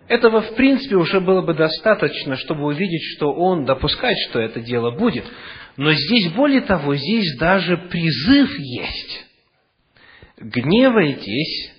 Этого, 0.10 0.42
в 0.42 0.56
принципе, 0.56 0.98
уже 0.98 1.22
было 1.22 1.42
бы 1.42 1.54
достаточно, 1.54 2.36
чтобы 2.36 2.66
увидеть, 2.66 3.04
что 3.16 3.32
он 3.32 3.64
допускает, 3.64 4.18
что 4.30 4.42
это 4.42 4.60
дело 4.60 4.92
будет. 4.92 5.24
Но 5.78 5.94
здесь, 5.94 6.34
более 6.34 6.60
того, 6.60 6.94
здесь 6.96 7.38
даже 7.38 7.78
призыв 7.78 8.54
есть. 8.60 9.28
Гневайтесь 10.42 11.72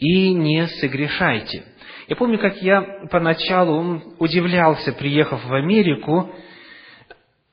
и 0.00 0.32
не 0.32 0.66
согрешайте. 0.66 1.64
Я 2.08 2.16
помню, 2.16 2.38
как 2.38 2.60
я 2.62 3.06
поначалу 3.10 4.02
удивлялся, 4.18 4.92
приехав 4.92 5.44
в 5.44 5.54
Америку, 5.54 6.34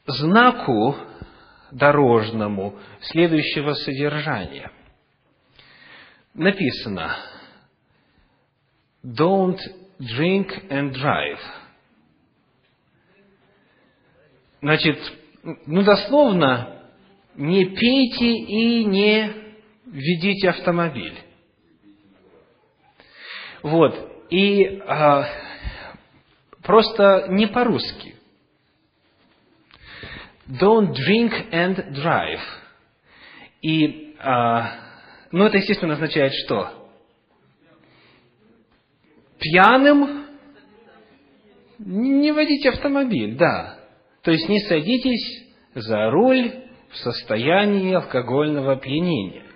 знаку 0.07 0.95
дорожному 1.71 2.79
следующего 3.01 3.73
содержания. 3.73 4.71
Написано 6.33 7.17
«Don't 9.05 9.59
drink 9.99 10.69
and 10.69 10.93
drive». 10.93 11.39
Значит, 14.61 14.97
ну 15.65 15.83
дословно, 15.83 16.81
не 17.35 17.65
пейте 17.65 18.31
и 18.31 18.85
не 18.85 19.31
ведите 19.85 20.49
автомобиль. 20.49 21.26
Вот. 23.67 23.93
И 24.29 24.81
а, 24.87 25.27
просто 26.63 27.27
не 27.29 27.47
по-русски. 27.47 28.15
Don't 30.47 30.93
drink 30.93 31.51
and 31.51 31.91
drive. 31.91 32.39
И, 33.61 34.15
а, 34.19 34.71
ну, 35.31 35.45
это, 35.45 35.57
естественно, 35.57 35.95
означает 35.95 36.31
что? 36.45 36.89
Пьяным 39.39 40.27
не 41.79 42.31
водите 42.31 42.69
автомобиль, 42.69 43.35
да. 43.35 43.79
То 44.23 44.31
есть 44.31 44.47
не 44.47 44.59
садитесь 44.61 45.45
за 45.75 46.09
руль 46.09 46.53
в 46.89 46.97
состоянии 46.97 47.93
алкогольного 47.93 48.73
опьянения. 48.73 49.46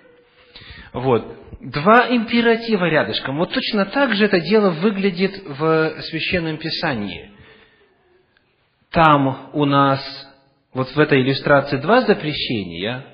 Вот 0.92 1.42
два 1.62 2.14
императива 2.14 2.86
рядышком. 2.86 3.38
Вот 3.38 3.52
точно 3.52 3.86
так 3.86 4.14
же 4.14 4.24
это 4.24 4.40
дело 4.40 4.70
выглядит 4.70 5.42
в 5.46 6.02
Священном 6.02 6.58
Писании. 6.58 7.30
Там 8.90 9.50
у 9.54 9.64
нас, 9.64 10.00
вот 10.74 10.90
в 10.90 10.98
этой 10.98 11.22
иллюстрации, 11.22 11.78
два 11.78 12.02
запрещения. 12.02 13.06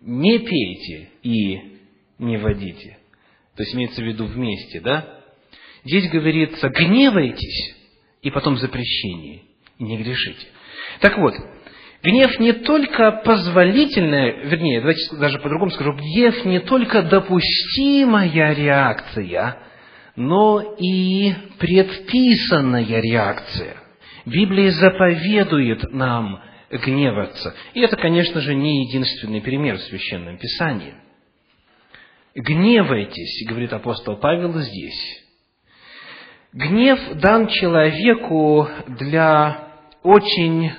Не 0.00 0.38
пейте 0.38 1.10
и 1.22 1.78
не 2.18 2.38
водите. 2.38 2.98
То 3.56 3.62
есть 3.62 3.74
имеется 3.74 4.00
в 4.00 4.04
виду 4.04 4.24
вместе, 4.24 4.80
да? 4.80 5.20
Здесь 5.84 6.10
говорится, 6.10 6.68
гневайтесь, 6.68 7.76
и 8.22 8.30
потом 8.30 8.56
запрещение, 8.56 9.42
и 9.78 9.84
не 9.84 9.96
грешите. 9.98 10.46
Так 11.00 11.18
вот, 11.18 11.34
гнев 12.02 12.38
не 12.38 12.52
только 12.52 13.12
позволительная, 13.24 14.44
вернее, 14.44 14.80
давайте 14.80 15.16
даже 15.16 15.38
по-другому 15.38 15.70
скажу, 15.70 15.92
гнев 15.92 16.44
не 16.44 16.60
только 16.60 17.02
допустимая 17.02 18.54
реакция, 18.54 19.58
но 20.16 20.76
и 20.78 21.32
предписанная 21.58 23.00
реакция. 23.00 23.76
Библия 24.26 24.70
заповедует 24.70 25.92
нам 25.92 26.42
гневаться. 26.70 27.54
И 27.74 27.80
это, 27.80 27.96
конечно 27.96 28.40
же, 28.40 28.54
не 28.54 28.86
единственный 28.86 29.40
пример 29.40 29.76
в 29.76 29.82
Священном 29.82 30.38
Писании. 30.38 30.94
Гневайтесь, 32.34 33.46
говорит 33.46 33.72
апостол 33.72 34.16
Павел 34.16 34.52
здесь. 34.54 35.22
Гнев 36.52 36.98
дан 37.14 37.48
человеку 37.48 38.68
для 38.88 39.68
очень 40.02 40.72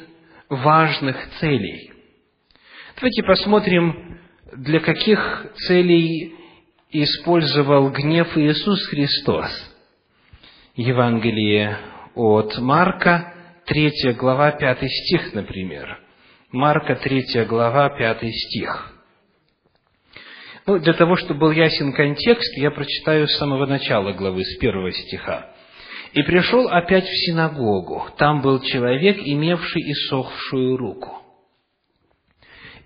важных 0.55 1.17
целей. 1.39 1.91
Давайте 2.95 3.23
посмотрим, 3.23 4.19
для 4.55 4.79
каких 4.79 5.47
целей 5.67 6.35
использовал 6.91 7.89
гнев 7.89 8.37
Иисус 8.37 8.85
Христос. 8.87 9.49
Евангелие 10.75 11.77
от 12.15 12.57
Марка, 12.59 13.33
3 13.65 14.13
глава, 14.13 14.51
5 14.51 14.89
стих, 14.89 15.33
например. 15.33 15.99
Марка, 16.51 16.95
3 16.95 17.45
глава, 17.45 17.89
5 17.89 18.31
стих. 18.31 18.93
Ну, 20.65 20.79
для 20.79 20.93
того, 20.93 21.15
чтобы 21.17 21.41
был 21.41 21.51
ясен 21.51 21.93
контекст, 21.93 22.57
я 22.57 22.71
прочитаю 22.71 23.27
с 23.27 23.37
самого 23.37 23.65
начала 23.65 24.13
главы, 24.13 24.43
с 24.43 24.57
первого 24.57 24.91
стиха. 24.91 25.52
«И 26.13 26.21
пришел 26.23 26.67
опять 26.69 27.05
в 27.05 27.25
синагогу. 27.25 28.05
Там 28.17 28.41
был 28.41 28.61
человек, 28.61 29.17
имевший 29.19 29.81
иссохшую 29.81 30.77
руку. 30.77 31.19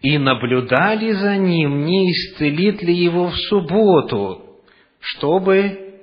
И 0.02 0.18
наблюдали 0.18 1.12
за 1.12 1.38
ним, 1.38 1.86
не 1.86 2.12
исцелит 2.12 2.82
ли 2.84 2.94
его 2.94 3.30
в 3.30 3.36
субботу, 3.36 4.62
чтобы 5.00 6.00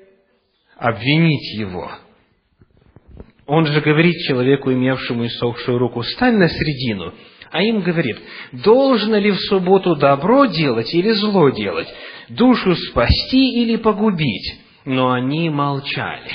обвинить 0.76 1.58
его. 1.58 1.90
Он 3.46 3.66
же 3.66 3.80
говорит 3.80 4.16
человеку, 4.26 4.72
имевшему 4.72 5.26
иссохшую 5.26 5.78
руку, 5.78 6.02
«Стань 6.02 6.36
на 6.36 6.48
середину». 6.48 7.14
А 7.50 7.62
им 7.62 7.82
говорит, 7.82 8.18
должно 8.50 9.16
ли 9.16 9.30
в 9.30 9.38
субботу 9.38 9.94
добро 9.94 10.46
делать 10.46 10.92
или 10.92 11.10
зло 11.10 11.50
делать, 11.50 11.86
душу 12.28 12.74
спасти 12.74 13.62
или 13.62 13.76
погубить? 13.76 14.58
Но 14.84 15.12
они 15.12 15.50
молчали. 15.50 16.32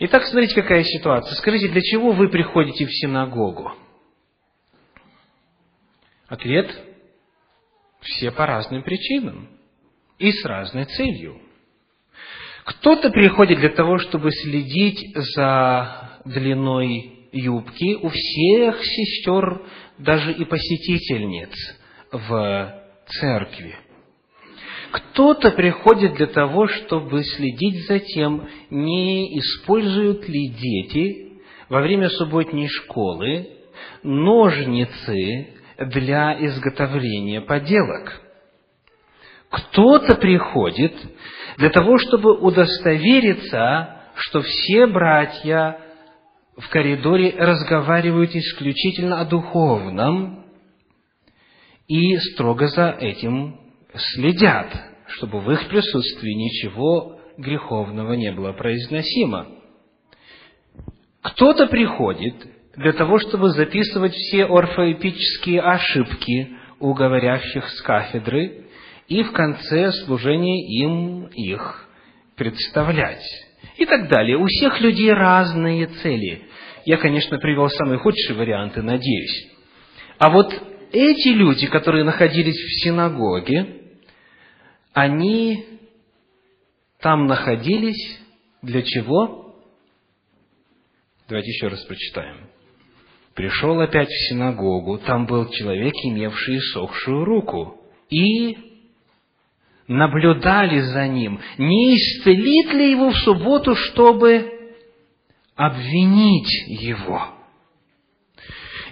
Итак, 0.00 0.24
смотрите, 0.24 0.54
какая 0.60 0.84
ситуация. 0.84 1.34
Скажите, 1.36 1.68
для 1.68 1.80
чего 1.80 2.12
вы 2.12 2.28
приходите 2.28 2.86
в 2.86 2.92
синагогу? 2.92 3.72
Ответ– 6.28 6.74
все 8.00 8.32
по 8.32 8.46
разным 8.46 8.82
причинам 8.82 9.48
и 10.18 10.32
с 10.32 10.44
разной 10.44 10.86
целью. 10.86 11.40
Кто-то 12.64 13.10
приходит 13.10 13.58
для 13.58 13.70
того, 13.70 13.98
чтобы 13.98 14.30
следить 14.30 15.14
за 15.14 16.20
длиной 16.24 17.28
юбки 17.32 17.94
у 17.94 18.08
всех 18.08 18.84
сестер, 18.84 19.62
даже 19.98 20.32
и 20.32 20.44
посетительниц 20.44 21.54
в 22.10 22.82
церкви. 23.06 23.76
Кто-то 24.92 25.52
приходит 25.52 26.14
для 26.14 26.26
того, 26.26 26.66
чтобы 26.68 27.24
следить 27.24 27.86
за 27.86 27.98
тем, 27.98 28.46
не 28.68 29.38
используют 29.38 30.28
ли 30.28 30.48
дети 30.48 31.32
во 31.70 31.80
время 31.80 32.10
субботней 32.10 32.68
школы 32.68 33.48
ножницы 34.02 35.48
для 35.78 36.36
изготовления 36.44 37.40
поделок. 37.40 38.20
Кто-то 39.48 40.14
приходит 40.16 40.94
для 41.56 41.70
того, 41.70 41.96
чтобы 41.96 42.38
удостовериться, 42.38 44.02
что 44.16 44.42
все 44.42 44.86
братья 44.86 45.78
в 46.58 46.68
коридоре 46.68 47.34
разговаривают 47.38 48.34
исключительно 48.34 49.22
о 49.22 49.24
духовном 49.24 50.44
и 51.88 52.14
строго 52.18 52.66
за 52.68 52.90
этим 52.90 53.61
следят, 53.94 54.68
чтобы 55.06 55.40
в 55.40 55.50
их 55.52 55.68
присутствии 55.68 56.32
ничего 56.32 57.18
греховного 57.36 58.14
не 58.14 58.32
было 58.32 58.52
произносимо. 58.52 59.46
Кто-то 61.22 61.66
приходит 61.66 62.34
для 62.76 62.92
того, 62.92 63.18
чтобы 63.18 63.50
записывать 63.50 64.14
все 64.14 64.44
орфоэпические 64.44 65.60
ошибки 65.60 66.56
у 66.80 66.94
говорящих 66.94 67.68
с 67.68 67.82
кафедры 67.82 68.66
и 69.08 69.22
в 69.22 69.32
конце 69.32 69.92
служения 70.04 70.66
им 70.82 71.26
их 71.26 71.88
представлять. 72.36 73.22
И 73.76 73.86
так 73.86 74.08
далее. 74.08 74.36
У 74.36 74.46
всех 74.46 74.80
людей 74.80 75.12
разные 75.12 75.86
цели. 75.86 76.42
Я, 76.84 76.96
конечно, 76.96 77.38
привел 77.38 77.68
самые 77.68 77.98
худшие 77.98 78.36
варианты, 78.36 78.82
надеюсь. 78.82 79.48
А 80.18 80.30
вот 80.30 80.52
эти 80.92 81.28
люди, 81.28 81.66
которые 81.68 82.04
находились 82.04 82.56
в 82.56 82.82
синагоге, 82.82 83.81
они 84.92 85.64
там 87.00 87.26
находились 87.26 88.20
для 88.62 88.82
чего? 88.82 89.56
Давайте 91.28 91.50
еще 91.50 91.68
раз 91.68 91.82
прочитаем. 91.84 92.48
Пришел 93.34 93.80
опять 93.80 94.08
в 94.08 94.28
синагогу, 94.28 94.98
там 94.98 95.26
был 95.26 95.48
человек, 95.48 95.94
имевший 96.04 96.60
сохшую 96.60 97.24
руку, 97.24 97.80
и 98.10 98.58
наблюдали 99.88 100.80
за 100.80 101.08
ним, 101.08 101.40
не 101.56 101.96
исцелит 101.96 102.72
ли 102.74 102.90
его 102.90 103.10
в 103.10 103.16
субботу, 103.16 103.74
чтобы 103.74 104.52
обвинить 105.56 106.52
его. 106.68 107.28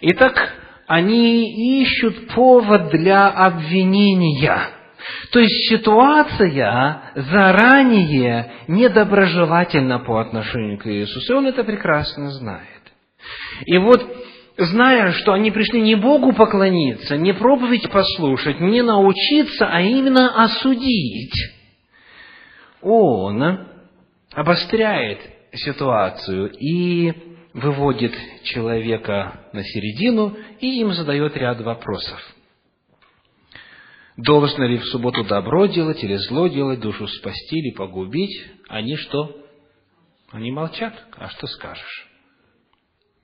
Итак, 0.00 0.54
они 0.86 1.82
ищут 1.82 2.28
повод 2.28 2.90
для 2.90 3.28
обвинения. 3.28 4.79
То 5.32 5.38
есть 5.38 5.70
ситуация 5.70 7.12
заранее 7.14 8.52
недоброжелательна 8.68 10.00
по 10.00 10.20
отношению 10.20 10.78
к 10.78 10.86
Иисусу, 10.86 11.32
и 11.32 11.36
он 11.36 11.46
это 11.46 11.64
прекрасно 11.64 12.30
знает. 12.30 12.66
И 13.66 13.78
вот, 13.78 14.04
зная, 14.56 15.12
что 15.12 15.32
они 15.32 15.50
пришли 15.50 15.80
не 15.80 15.94
Богу 15.94 16.32
поклониться, 16.32 17.16
не 17.16 17.32
проповедь 17.32 17.90
послушать, 17.90 18.60
не 18.60 18.82
научиться, 18.82 19.66
а 19.66 19.80
именно 19.80 20.42
осудить, 20.42 21.34
он 22.82 23.66
обостряет 24.32 25.18
ситуацию 25.52 26.50
и 26.58 27.12
выводит 27.52 28.12
человека 28.44 29.48
на 29.52 29.62
середину 29.64 30.36
и 30.60 30.80
им 30.80 30.92
задает 30.92 31.36
ряд 31.36 31.60
вопросов. 31.60 32.20
Должно 34.22 34.66
ли 34.66 34.76
в 34.76 34.84
субботу 34.86 35.24
добро 35.24 35.64
делать 35.66 36.04
или 36.04 36.16
зло 36.16 36.46
делать, 36.48 36.80
душу 36.80 37.06
спасти 37.06 37.58
или 37.58 37.74
погубить? 37.74 38.50
Они 38.68 38.96
что? 38.96 39.34
Они 40.30 40.50
молчат. 40.50 40.92
А 41.16 41.28
что 41.30 41.46
скажешь? 41.46 42.08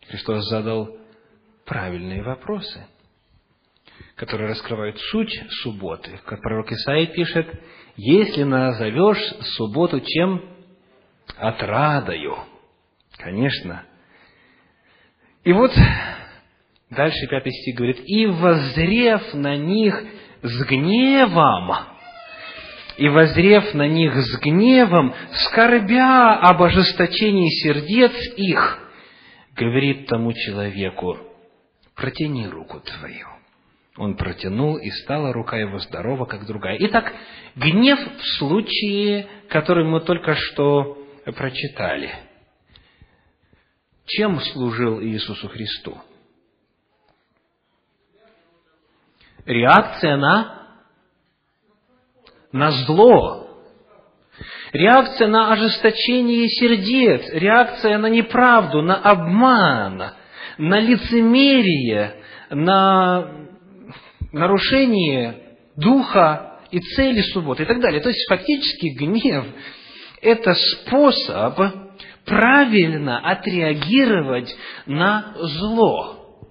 Христос 0.08 0.48
задал 0.48 0.96
правильные 1.66 2.22
вопросы, 2.22 2.86
которые 4.14 4.48
раскрывают 4.48 4.98
суть 4.98 5.38
субботы. 5.62 6.18
Как 6.24 6.40
пророк 6.40 6.72
Исаия 6.72 7.06
пишет, 7.06 7.46
если 7.96 8.44
назовешь 8.44 9.22
субботу 9.56 10.00
чем? 10.00 10.42
Отрадою. 11.36 12.38
Конечно. 13.18 13.84
И 15.44 15.52
вот 15.52 15.72
дальше 16.88 17.26
пятый 17.28 17.52
стих 17.52 17.76
говорит, 17.76 18.00
и 18.06 18.26
возрев 18.26 19.34
на 19.34 19.56
них 19.56 20.02
с 20.46 20.64
гневом, 20.64 21.72
и 22.96 23.08
возрев 23.08 23.74
на 23.74 23.86
них 23.88 24.14
с 24.16 24.38
гневом, 24.38 25.14
скорбя 25.46 26.34
об 26.38 26.62
ожесточении 26.62 27.50
сердец 27.62 28.12
их, 28.36 28.78
говорит 29.54 30.06
тому 30.06 30.32
человеку, 30.32 31.18
протяни 31.94 32.46
руку 32.46 32.80
твою. 32.80 33.26
Он 33.98 34.14
протянул, 34.16 34.76
и 34.76 34.90
стала 34.90 35.32
рука 35.32 35.56
его 35.56 35.78
здорова, 35.78 36.26
как 36.26 36.46
другая. 36.46 36.76
Итак, 36.80 37.14
гнев 37.54 37.98
в 37.98 38.26
случае, 38.38 39.26
который 39.48 39.86
мы 39.86 40.00
только 40.02 40.34
что 40.34 40.98
прочитали. 41.34 42.10
Чем 44.06 44.38
служил 44.40 45.00
Иисусу 45.00 45.48
Христу? 45.48 45.98
Реакция 49.46 50.16
на, 50.16 50.66
на 52.52 52.72
зло, 52.72 53.46
реакция 54.72 55.28
на 55.28 55.52
ожесточение 55.52 56.48
сердец, 56.48 57.22
реакция 57.32 57.98
на 57.98 58.08
неправду, 58.08 58.82
на 58.82 58.96
обман, 58.96 60.02
на 60.58 60.80
лицемерие, 60.80 62.16
на 62.50 63.46
нарушение 64.32 65.56
духа 65.76 66.60
и 66.70 66.80
цели 66.80 67.20
субботы 67.32 67.62
и 67.62 67.66
так 67.66 67.80
далее. 67.80 68.00
То 68.00 68.08
есть, 68.08 68.26
фактически, 68.28 68.88
гнев– 68.98 69.46
это 70.22 70.54
способ 70.54 71.58
правильно 72.24 73.20
отреагировать 73.20 74.54
на 74.86 75.34
зло. 75.36 76.42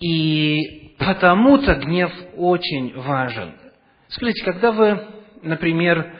И 0.00 0.79
потому-то 1.00 1.74
гнев 1.76 2.12
очень 2.36 2.94
важен. 2.94 3.54
Скажите, 4.08 4.44
когда 4.44 4.70
вы, 4.70 5.00
например, 5.42 6.14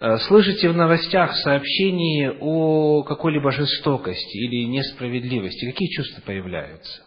э, 0.00 0.16
слышите 0.18 0.68
в 0.70 0.76
новостях 0.76 1.34
сообщение 1.36 2.36
о 2.40 3.02
какой-либо 3.02 3.50
жестокости 3.50 4.36
или 4.38 4.66
несправедливости, 4.66 5.66
какие 5.66 5.88
чувства 5.88 6.22
появляются? 6.24 7.02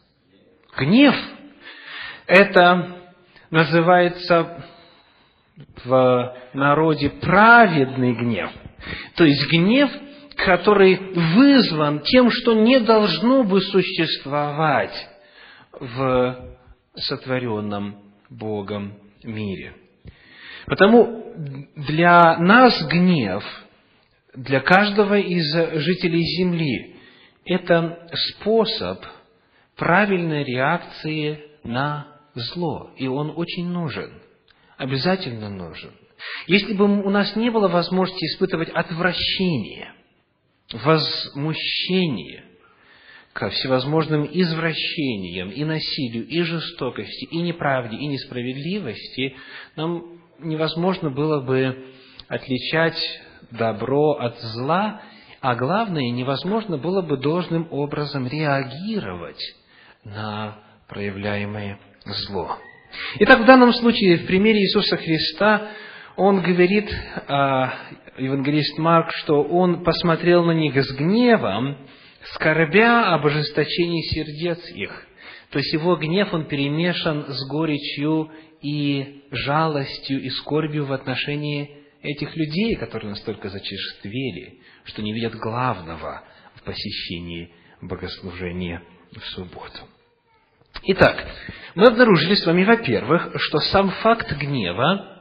Гнев– 0.78 1.16
это 2.28 2.98
называется 3.50 4.66
в 5.86 6.36
народе 6.54 7.10
праведный 7.10 8.14
гнев. 8.14 8.52
То 9.16 9.24
есть 9.24 9.50
гнев, 9.50 9.90
который 10.36 10.98
вызван 11.36 12.02
тем, 12.02 12.30
что 12.32 12.54
не 12.54 12.80
должно 12.80 13.44
бы 13.44 13.62
существовать 13.62 15.10
в 15.80 16.53
сотворенном 16.96 18.02
Богом 18.30 18.94
мире. 19.24 19.76
Потому 20.66 21.34
для 21.76 22.38
нас 22.38 22.82
гнев, 22.88 23.44
для 24.36 24.60
каждого 24.62 25.18
из 25.18 25.52
жителей 25.82 26.24
Земли, 26.38 26.96
это 27.46 28.08
способ 28.14 29.04
правильной 29.76 30.44
реакции 30.44 31.44
на 31.64 32.08
зло, 32.34 32.92
и 32.98 33.08
он 33.08 33.34
очень 33.36 33.68
нужен, 33.68 34.22
обязательно 34.78 35.50
нужен. 35.50 35.92
Если 36.48 36.74
бы 36.74 36.86
у 36.86 37.10
нас 37.10 37.36
не 37.36 37.50
было 37.50 37.68
возможности 37.68 38.26
испытывать 38.26 38.70
отвращение, 38.70 39.94
возмущение 40.72 42.53
ко 43.34 43.50
всевозможным 43.50 44.30
извращениям 44.32 45.50
и 45.50 45.64
насилию, 45.66 46.28
и 46.28 46.42
жестокости, 46.44 47.26
и 47.26 47.38
неправде, 47.42 47.98
и 47.98 48.08
несправедливости, 48.08 49.36
нам 49.76 50.22
невозможно 50.40 51.10
было 51.10 51.42
бы 51.42 51.86
отличать 52.28 52.98
добро 53.52 54.12
от 54.14 54.40
зла, 54.40 55.02
а 55.42 55.56
главное, 55.56 56.10
невозможно 56.12 56.78
было 56.78 57.02
бы 57.02 57.18
должным 57.18 57.68
образом 57.72 58.28
реагировать 58.28 59.42
на 60.04 60.60
проявляемое 60.88 61.80
зло. 62.06 62.58
Итак, 63.20 63.42
в 63.42 63.46
данном 63.46 63.74
случае, 63.74 64.18
в 64.18 64.28
примере 64.28 64.60
Иисуса 64.60 64.98
Христа, 64.98 65.70
он 66.16 66.42
говорит, 66.42 66.94
а, 67.28 67.74
евангелист 68.18 68.78
Марк, 68.78 69.10
что 69.16 69.42
он 69.42 69.84
посмотрел 69.84 70.46
на 70.46 70.52
них 70.52 70.78
с 70.78 70.92
гневом, 70.94 71.78
скорбя 72.34 73.14
об 73.14 73.26
ожесточении 73.26 74.02
сердец 74.02 74.60
их. 74.72 75.08
То 75.52 75.60
есть 75.60 75.74
его 75.74 75.96
гнев, 75.96 76.34
он 76.34 76.46
перемешан 76.46 77.26
с 77.28 77.48
горечью 77.48 78.32
и 78.62 79.24
жалостью 79.32 80.22
и 80.22 80.30
скорбью 80.30 80.86
в 80.86 80.94
отношении 80.94 81.84
этих 82.02 82.36
людей, 82.36 82.76
которые 82.76 83.12
настолько 83.12 83.50
зачерствели, 83.50 84.60
что 84.86 85.02
не 85.02 85.14
видят 85.14 85.36
главного 85.36 86.24
в 86.56 86.64
посещении 86.64 87.52
богослужения 87.82 88.84
в 89.12 89.24
субботу. 89.36 89.88
Итак, 90.84 91.26
мы 91.76 91.88
обнаружили 91.88 92.36
с 92.36 92.46
вами, 92.46 92.64
во-первых, 92.64 93.32
что 93.36 93.60
сам 93.60 93.90
факт 93.90 94.32
гнева 94.34 95.13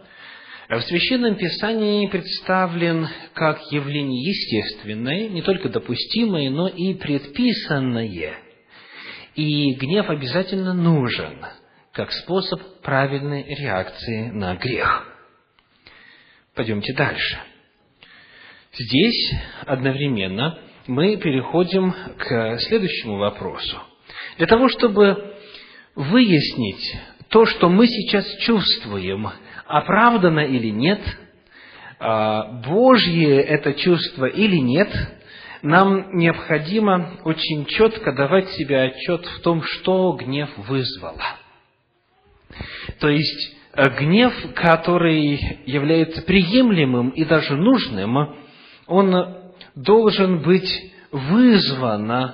в 0.78 0.84
Священном 0.84 1.36
Писании 1.36 2.06
представлен 2.06 3.06
как 3.34 3.60
явление 3.70 4.22
естественное, 4.22 5.28
не 5.28 5.42
только 5.42 5.68
допустимое, 5.68 6.50
но 6.50 6.68
и 6.68 6.94
предписанное. 6.94 8.38
И 9.34 9.74
гнев 9.74 10.08
обязательно 10.08 10.72
нужен, 10.72 11.44
как 11.92 12.10
способ 12.12 12.80
правильной 12.80 13.44
реакции 13.44 14.30
на 14.30 14.54
грех. 14.56 15.08
Пойдемте 16.54 16.94
дальше. 16.94 17.38
Здесь 18.72 19.34
одновременно 19.66 20.58
мы 20.86 21.16
переходим 21.18 21.94
к 22.18 22.58
следующему 22.60 23.18
вопросу. 23.18 23.78
Для 24.38 24.46
того, 24.46 24.68
чтобы 24.68 25.36
выяснить 25.94 26.96
то, 27.28 27.44
что 27.46 27.68
мы 27.68 27.86
сейчас 27.86 28.26
чувствуем, 28.40 29.28
оправдано 29.72 30.40
или 30.40 30.68
нет, 30.68 31.00
а, 31.98 32.60
Божье 32.66 33.40
это 33.40 33.72
чувство 33.72 34.26
или 34.26 34.56
нет, 34.56 34.90
нам 35.62 36.18
необходимо 36.18 37.20
очень 37.24 37.64
четко 37.64 38.12
давать 38.12 38.50
себе 38.50 38.82
отчет 38.82 39.24
в 39.24 39.40
том, 39.40 39.62
что 39.62 40.12
гнев 40.12 40.50
вызвало. 40.58 41.22
То 43.00 43.08
есть, 43.08 43.56
э, 43.72 43.88
гнев, 43.98 44.34
который 44.54 45.62
является 45.64 46.20
приемлемым 46.20 47.08
и 47.10 47.24
даже 47.24 47.56
нужным, 47.56 48.36
он 48.86 49.36
должен 49.74 50.42
быть 50.42 50.70
вызван 51.12 52.32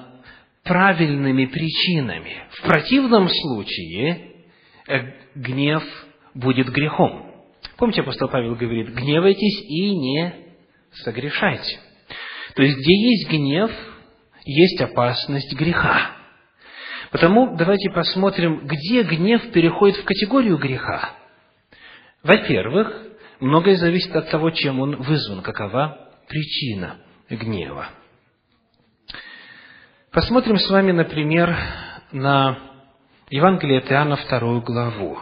правильными 0.65 1.45
причинами. 1.45 2.49
В 2.51 2.63
противном 2.63 3.29
случае 3.29 4.33
э, 4.89 5.01
гнев 5.37 5.85
будет 6.35 6.71
грехом. 6.71 7.28
Помните, 7.77 8.01
апостол 8.01 8.29
Павел 8.29 8.55
говорит, 8.55 8.89
гневайтесь 8.89 9.63
и 9.69 9.97
не 9.97 10.35
согрешайте. 11.05 11.79
То 12.55 12.63
есть, 12.63 12.79
где 12.79 13.11
есть 13.11 13.31
гнев, 13.31 13.71
есть 14.45 14.81
опасность 14.81 15.55
греха. 15.55 16.13
Потому 17.11 17.57
давайте 17.57 17.91
посмотрим, 17.91 18.67
где 18.67 19.03
гнев 19.03 19.53
переходит 19.53 19.97
в 19.99 20.05
категорию 20.05 20.59
греха. 20.59 21.13
Во-первых, 22.23 22.93
многое 23.41 23.77
зависит 23.77 24.15
от 24.15 24.31
того, 24.31 24.51
чем 24.51 24.81
он 24.81 24.97
вызван, 24.97 25.43
какова 25.43 26.11
причина 26.29 26.97
гнева. 27.31 27.89
Посмотрим 30.11 30.57
с 30.57 30.69
вами, 30.69 30.93
например, 30.93 31.57
на 32.13 32.59
Евангелие 33.31 33.79
от 33.79 33.93
Иоанна, 33.93 34.17
вторую 34.17 34.63
главу. 34.63 35.19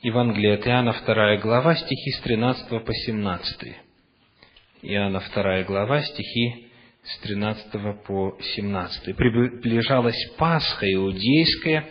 Евангелие 0.00 0.54
от 0.54 0.64
Иоанна, 0.64 0.92
вторая 0.92 1.40
глава, 1.40 1.74
стихи 1.74 2.12
с 2.12 2.20
13 2.20 2.68
по 2.84 2.92
17. 2.92 3.76
Иоанна, 4.82 5.18
вторая 5.18 5.64
глава, 5.64 6.02
стихи 6.02 6.68
с 7.02 7.18
13 7.22 8.04
по 8.06 8.38
17. 8.40 9.16
«Приближалась 9.16 10.30
Пасха 10.36 10.86
иудейская, 10.86 11.88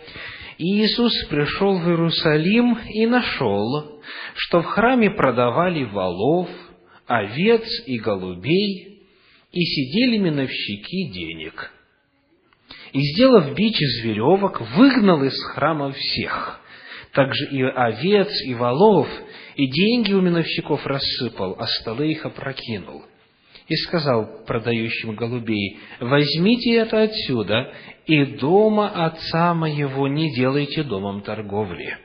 и 0.56 0.80
Иисус 0.80 1.12
пришел 1.28 1.78
в 1.78 1.86
Иерусалим 1.86 2.78
и 2.88 3.04
нашел, 3.04 4.00
что 4.34 4.62
в 4.62 4.64
храме 4.64 5.10
продавали 5.10 5.84
волов, 5.84 6.48
овец 7.06 7.68
и 7.84 7.98
голубей, 7.98 9.02
и 9.52 9.60
сидели 9.60 10.16
миновщики 10.16 11.10
денег» 11.12 11.74
и, 12.92 13.00
сделав 13.00 13.54
бич 13.54 13.78
из 13.78 14.02
веревок, 14.02 14.62
выгнал 14.76 15.22
из 15.22 15.38
храма 15.52 15.92
всех, 15.92 16.60
также 17.12 17.46
и 17.50 17.62
овец, 17.62 18.28
и 18.44 18.54
волов, 18.54 19.08
и 19.56 19.66
деньги 19.66 20.12
у 20.12 20.20
миновщиков 20.20 20.86
рассыпал, 20.86 21.56
а 21.58 21.66
столы 21.66 22.12
их 22.12 22.24
опрокинул. 22.24 23.04
И 23.66 23.74
сказал 23.76 24.44
продающим 24.46 25.14
голубей, 25.14 25.78
возьмите 26.00 26.74
это 26.76 27.02
отсюда, 27.02 27.72
и 28.06 28.24
дома 28.24 28.88
отца 29.06 29.52
моего 29.54 30.08
не 30.08 30.34
делайте 30.34 30.82
домом 30.82 31.20
торговли. 31.20 31.98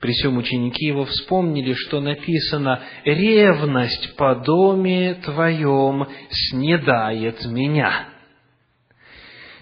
При 0.00 0.12
всем 0.12 0.36
ученики 0.36 0.86
его 0.86 1.04
вспомнили, 1.04 1.72
что 1.72 2.00
написано 2.00 2.82
«Ревность 3.04 4.14
по 4.16 4.34
доме 4.34 5.14
твоем 5.24 6.06
снедает 6.30 7.44
меня». 7.46 8.08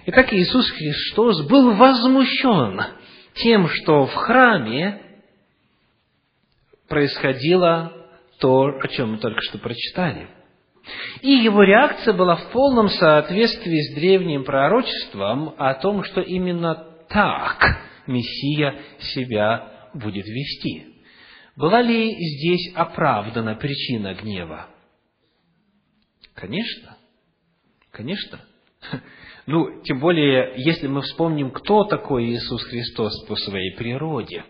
Итак, 0.06 0.32
Иисус 0.32 0.70
Христос 0.70 1.46
был 1.48 1.74
возмущен 1.74 2.80
тем, 3.34 3.68
что 3.68 4.06
в 4.06 4.14
храме 4.14 5.00
происходило 6.88 7.92
то, 8.40 8.66
о 8.66 8.88
чем 8.88 9.12
мы 9.12 9.18
только 9.18 9.40
что 9.42 9.58
прочитали. 9.58 10.28
И 11.22 11.30
его 11.30 11.62
реакция 11.62 12.12
была 12.12 12.36
в 12.36 12.50
полном 12.50 12.88
соответствии 12.88 13.80
с 13.80 13.94
древним 13.94 14.44
пророчеством 14.44 15.54
о 15.56 15.74
том, 15.74 16.04
что 16.04 16.20
именно 16.20 16.74
так 17.08 17.78
Мессия 18.06 18.78
себя 19.00 19.88
будет 19.94 20.26
вести. 20.26 20.94
Была 21.56 21.80
ли 21.80 22.12
здесь 22.12 22.74
оправдана 22.74 23.54
причина 23.54 24.14
гнева? 24.14 24.68
Конечно. 26.34 26.96
Конечно. 27.90 28.40
Ну, 29.46 29.82
тем 29.82 30.00
более, 30.00 30.54
если 30.56 30.86
мы 30.86 31.02
вспомним, 31.02 31.50
кто 31.50 31.84
такой 31.84 32.24
Иисус 32.26 32.62
Христос 32.64 33.26
по 33.26 33.36
своей 33.36 33.76
природе. 33.76 34.44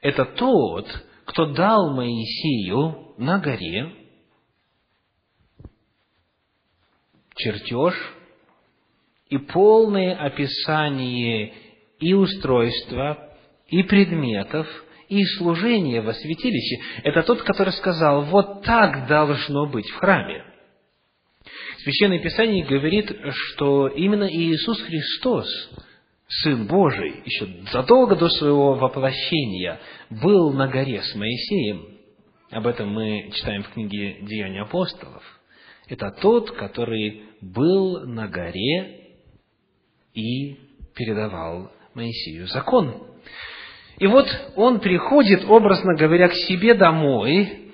Это 0.00 0.24
тот, 0.24 0.88
кто 1.26 1.46
дал 1.46 1.94
Моисею 1.94 3.14
на 3.18 3.38
горе 3.38 3.92
чертеж 7.36 7.94
и 9.28 9.38
полное 9.38 10.14
описание 10.14 11.52
и 11.98 12.14
устройства, 12.14 13.36
и 13.68 13.82
предметов, 13.82 14.66
и 15.08 15.24
служения 15.38 16.00
во 16.00 16.12
святилище. 16.14 16.82
Это 17.04 17.22
тот, 17.22 17.42
который 17.42 17.72
сказал, 17.72 18.22
вот 18.24 18.62
так 18.62 19.06
должно 19.06 19.66
быть 19.66 19.88
в 19.88 19.96
храме. 19.96 20.51
Священное 21.82 22.20
Писание 22.20 22.64
говорит, 22.64 23.10
что 23.30 23.88
именно 23.88 24.28
Иисус 24.30 24.80
Христос, 24.82 25.48
Сын 26.28 26.66
Божий, 26.68 27.22
еще 27.24 27.48
задолго 27.72 28.14
до 28.14 28.28
своего 28.28 28.74
воплощения, 28.74 29.80
был 30.08 30.52
на 30.52 30.68
горе 30.68 31.02
с 31.02 31.14
Моисеем. 31.16 31.98
Об 32.50 32.68
этом 32.68 32.92
мы 32.92 33.30
читаем 33.34 33.64
в 33.64 33.70
книге 33.70 34.18
Деяния 34.22 34.62
апостолов. 34.62 35.24
Это 35.88 36.12
тот, 36.20 36.52
который 36.52 37.24
был 37.40 38.06
на 38.06 38.28
горе 38.28 39.16
и 40.14 40.56
передавал 40.94 41.72
Моисею 41.94 42.46
закон. 42.46 43.08
И 43.98 44.06
вот 44.06 44.28
он 44.54 44.78
приходит, 44.78 45.44
образно 45.48 45.96
говоря, 45.96 46.28
к 46.28 46.34
себе 46.34 46.74
домой 46.74 47.72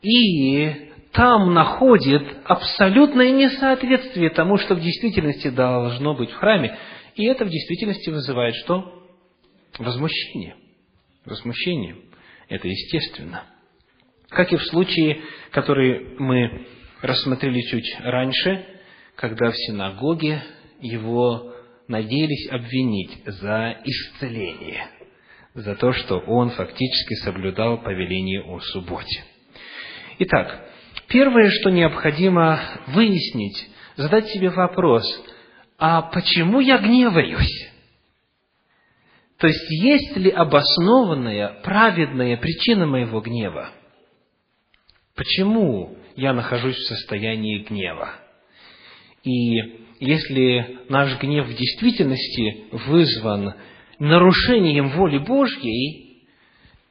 и 0.00 0.91
там 1.12 1.52
находит 1.52 2.38
абсолютное 2.44 3.30
несоответствие 3.30 4.30
тому, 4.30 4.56
что 4.56 4.74
в 4.74 4.80
действительности 4.80 5.48
должно 5.48 6.14
быть 6.14 6.30
в 6.30 6.36
храме. 6.36 6.78
И 7.14 7.26
это 7.26 7.44
в 7.44 7.50
действительности 7.50 8.08
вызывает 8.10 8.54
что? 8.56 9.04
Возмущение. 9.78 10.56
Возмущение. 11.26 11.96
Это 12.48 12.66
естественно. 12.66 13.44
Как 14.30 14.52
и 14.52 14.56
в 14.56 14.62
случае, 14.64 15.20
который 15.50 16.16
мы 16.18 16.66
рассмотрели 17.02 17.60
чуть 17.60 17.96
раньше, 18.00 18.64
когда 19.14 19.50
в 19.50 19.56
синагоге 19.56 20.42
его 20.80 21.54
надеялись 21.88 22.50
обвинить 22.50 23.22
за 23.26 23.76
исцеление, 23.84 24.86
за 25.54 25.74
то, 25.74 25.92
что 25.92 26.18
он 26.20 26.50
фактически 26.50 27.14
соблюдал 27.16 27.82
повеление 27.82 28.42
о 28.42 28.60
субботе. 28.60 29.24
Итак, 30.18 30.71
Первое, 31.12 31.50
что 31.50 31.70
необходимо 31.70 32.58
выяснить, 32.86 33.68
задать 33.96 34.28
себе 34.28 34.48
вопрос, 34.48 35.04
а 35.78 36.00
почему 36.00 36.60
я 36.60 36.78
гневаюсь? 36.78 37.70
То 39.36 39.46
есть, 39.46 39.70
есть 39.82 40.16
ли 40.16 40.30
обоснованная, 40.30 41.60
праведная 41.62 42.38
причина 42.38 42.86
моего 42.86 43.20
гнева? 43.20 43.72
Почему 45.14 45.98
я 46.16 46.32
нахожусь 46.32 46.76
в 46.76 46.88
состоянии 46.88 47.58
гнева? 47.58 48.14
И 49.22 49.56
если 50.00 50.78
наш 50.88 51.20
гнев 51.20 51.46
в 51.46 51.54
действительности 51.54 52.68
вызван 52.86 53.52
нарушением 53.98 54.88
воли 54.88 55.18
Божьей, 55.18 56.11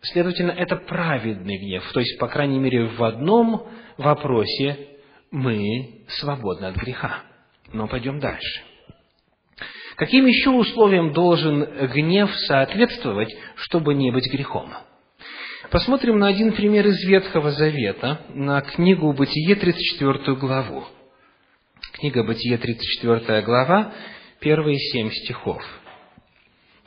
следовательно, 0.02 0.52
это 0.52 0.76
праведный 0.76 1.58
гнев. 1.58 1.90
То 1.94 2.00
есть, 2.00 2.18
по 2.20 2.28
крайней 2.28 2.60
мере, 2.60 2.86
в 2.86 3.04
одном 3.04 3.68
вопросе 3.98 4.78
мы 5.32 6.04
свободны 6.08 6.66
от 6.66 6.76
греха. 6.76 7.24
Но 7.74 7.88
пойдем 7.88 8.20
дальше. 8.20 8.64
Каким 9.96 10.26
еще 10.26 10.50
условиям 10.50 11.14
должен 11.14 11.64
гнев 11.94 12.34
соответствовать, 12.48 13.30
чтобы 13.56 13.94
не 13.94 14.12
быть 14.12 14.32
грехом? 14.32 14.74
Посмотрим 15.70 16.20
на 16.20 16.28
один 16.28 16.54
пример 16.54 16.88
из 16.88 17.02
Ветхого 17.06 17.52
Завета, 17.52 18.22
на 18.34 18.62
книгу 18.62 19.14
Бытие, 19.14 19.56
34 19.56 20.36
главу. 20.36 20.86
Книга 21.94 22.24
Бытие, 22.24 22.58
34 22.58 23.42
глава, 23.44 23.94
первые 24.40 24.78
семь 24.80 25.12
стихов. 25.12 25.64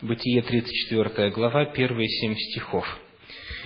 Бытие, 0.03 0.43
34 0.43 1.31
глава, 1.31 1.67
первые 1.67 2.09
семь 2.09 2.35
стихов. 2.35 2.85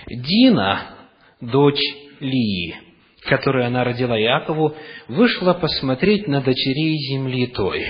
Дина, 0.07 0.97
дочь 1.41 1.81
Лии, 2.19 2.75
которую 3.23 3.65
она 3.65 3.83
родила 3.83 4.19
Иакову, 4.19 4.75
вышла 5.07 5.53
посмотреть 5.53 6.27
на 6.27 6.41
дочерей 6.41 6.95
земли 7.09 7.47
той. 7.47 7.85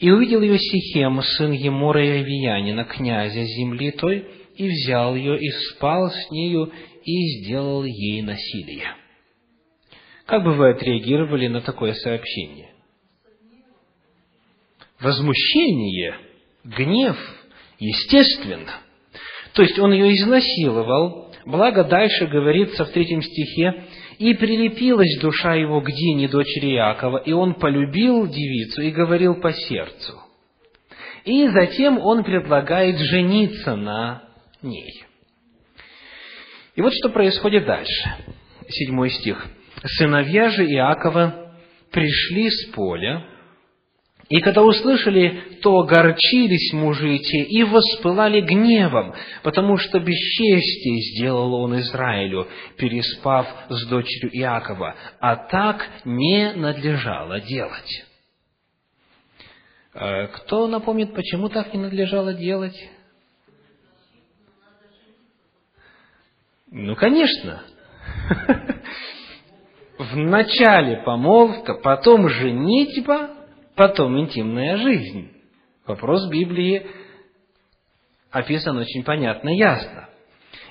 И 0.00 0.10
увидел 0.10 0.40
ее 0.42 0.58
Сихем, 0.58 1.20
сын 1.22 1.52
Емора 1.52 2.04
и 2.04 2.20
Авиянина, 2.20 2.84
князя 2.84 3.44
земли 3.44 3.92
той, 3.92 4.26
и 4.56 4.68
взял 4.68 5.14
ее, 5.14 5.38
и 5.38 5.50
спал 5.50 6.10
с 6.10 6.30
нею, 6.30 6.72
и 7.04 7.38
сделал 7.38 7.84
ей 7.84 8.22
насилие. 8.22 8.94
Как 10.26 10.42
бы 10.42 10.54
вы 10.54 10.70
отреагировали 10.70 11.48
на 11.48 11.60
такое 11.60 11.92
сообщение? 11.94 12.72
Возмущение, 15.00 16.16
гнев, 16.64 17.16
естественно. 17.78 18.83
То 19.54 19.62
есть 19.62 19.78
он 19.78 19.92
ее 19.92 20.14
изнасиловал, 20.14 21.32
благо 21.46 21.84
дальше 21.84 22.26
говорится 22.26 22.84
в 22.84 22.90
третьем 22.90 23.22
стихе, 23.22 23.84
и 24.18 24.34
прилепилась 24.34 25.18
душа 25.20 25.54
его 25.54 25.80
к 25.80 25.90
Дине, 25.90 26.28
дочери 26.28 26.74
Иакова, 26.74 27.18
и 27.18 27.32
он 27.32 27.54
полюбил 27.54 28.26
девицу 28.26 28.82
и 28.82 28.90
говорил 28.90 29.40
по 29.40 29.52
сердцу. 29.52 30.20
И 31.24 31.48
затем 31.48 31.98
он 31.98 32.22
предлагает 32.22 32.98
жениться 32.98 33.76
на 33.76 34.24
ней. 34.62 35.04
И 36.74 36.82
вот 36.82 36.92
что 36.92 37.08
происходит 37.08 37.64
дальше. 37.64 38.14
Седьмой 38.68 39.10
стих. 39.10 39.46
«Сыновья 39.84 40.48
же 40.50 40.64
Иакова 40.64 41.54
пришли 41.90 42.50
с 42.50 42.72
поля, 42.72 43.24
и 44.28 44.40
когда 44.40 44.62
услышали, 44.62 45.58
то 45.62 45.80
огорчились 45.80 46.72
мужи 46.72 47.18
те 47.18 47.42
и 47.42 47.62
воспылали 47.62 48.40
гневом, 48.40 49.14
потому 49.42 49.76
что 49.76 50.00
бесчестие 50.00 51.00
сделал 51.12 51.54
он 51.54 51.78
Израилю, 51.80 52.48
переспав 52.78 53.46
с 53.68 53.86
дочерью 53.86 54.30
Иакова, 54.32 54.94
а 55.20 55.36
так 55.36 55.86
не 56.04 56.52
надлежало 56.54 57.40
делать. 57.40 58.04
Э, 59.92 60.28
кто 60.28 60.68
напомнит, 60.68 61.14
почему 61.14 61.50
так 61.50 61.74
не 61.74 61.80
надлежало 61.80 62.32
делать? 62.32 62.76
Ну, 66.70 66.96
конечно. 66.96 67.62
В 69.98 70.16
начале 70.16 71.02
помолвка, 71.04 71.74
потом 71.74 72.28
женитьба, 72.28 73.33
потом 73.74 74.18
интимная 74.18 74.76
жизнь. 74.78 75.30
Вопрос 75.86 76.28
Библии 76.30 76.86
описан 78.30 78.76
очень 78.76 79.04
понятно 79.04 79.50
ясно. 79.50 80.08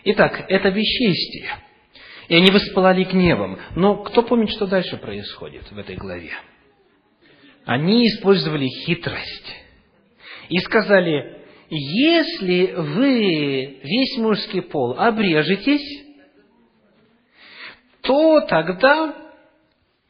Итак, 0.05 0.45
это 0.47 0.71
бесчестие. 0.71 1.49
И 2.27 2.35
они 2.35 2.51
воспылали 2.51 3.03
гневом. 3.03 3.59
Но 3.75 4.03
кто 4.03 4.23
помнит, 4.23 4.49
что 4.51 4.65
дальше 4.65 4.97
происходит 4.97 5.71
в 5.71 5.77
этой 5.77 5.95
главе? 5.95 6.31
Они 7.65 8.07
использовали 8.07 8.67
хитрость. 8.85 9.55
И 10.49 10.57
сказали, 10.59 11.41
если 11.69 12.73
вы 12.73 13.79
весь 13.83 14.17
мужский 14.17 14.61
пол 14.61 14.99
обрежетесь, 14.99 16.03
то 18.01 18.41
тогда 18.41 19.22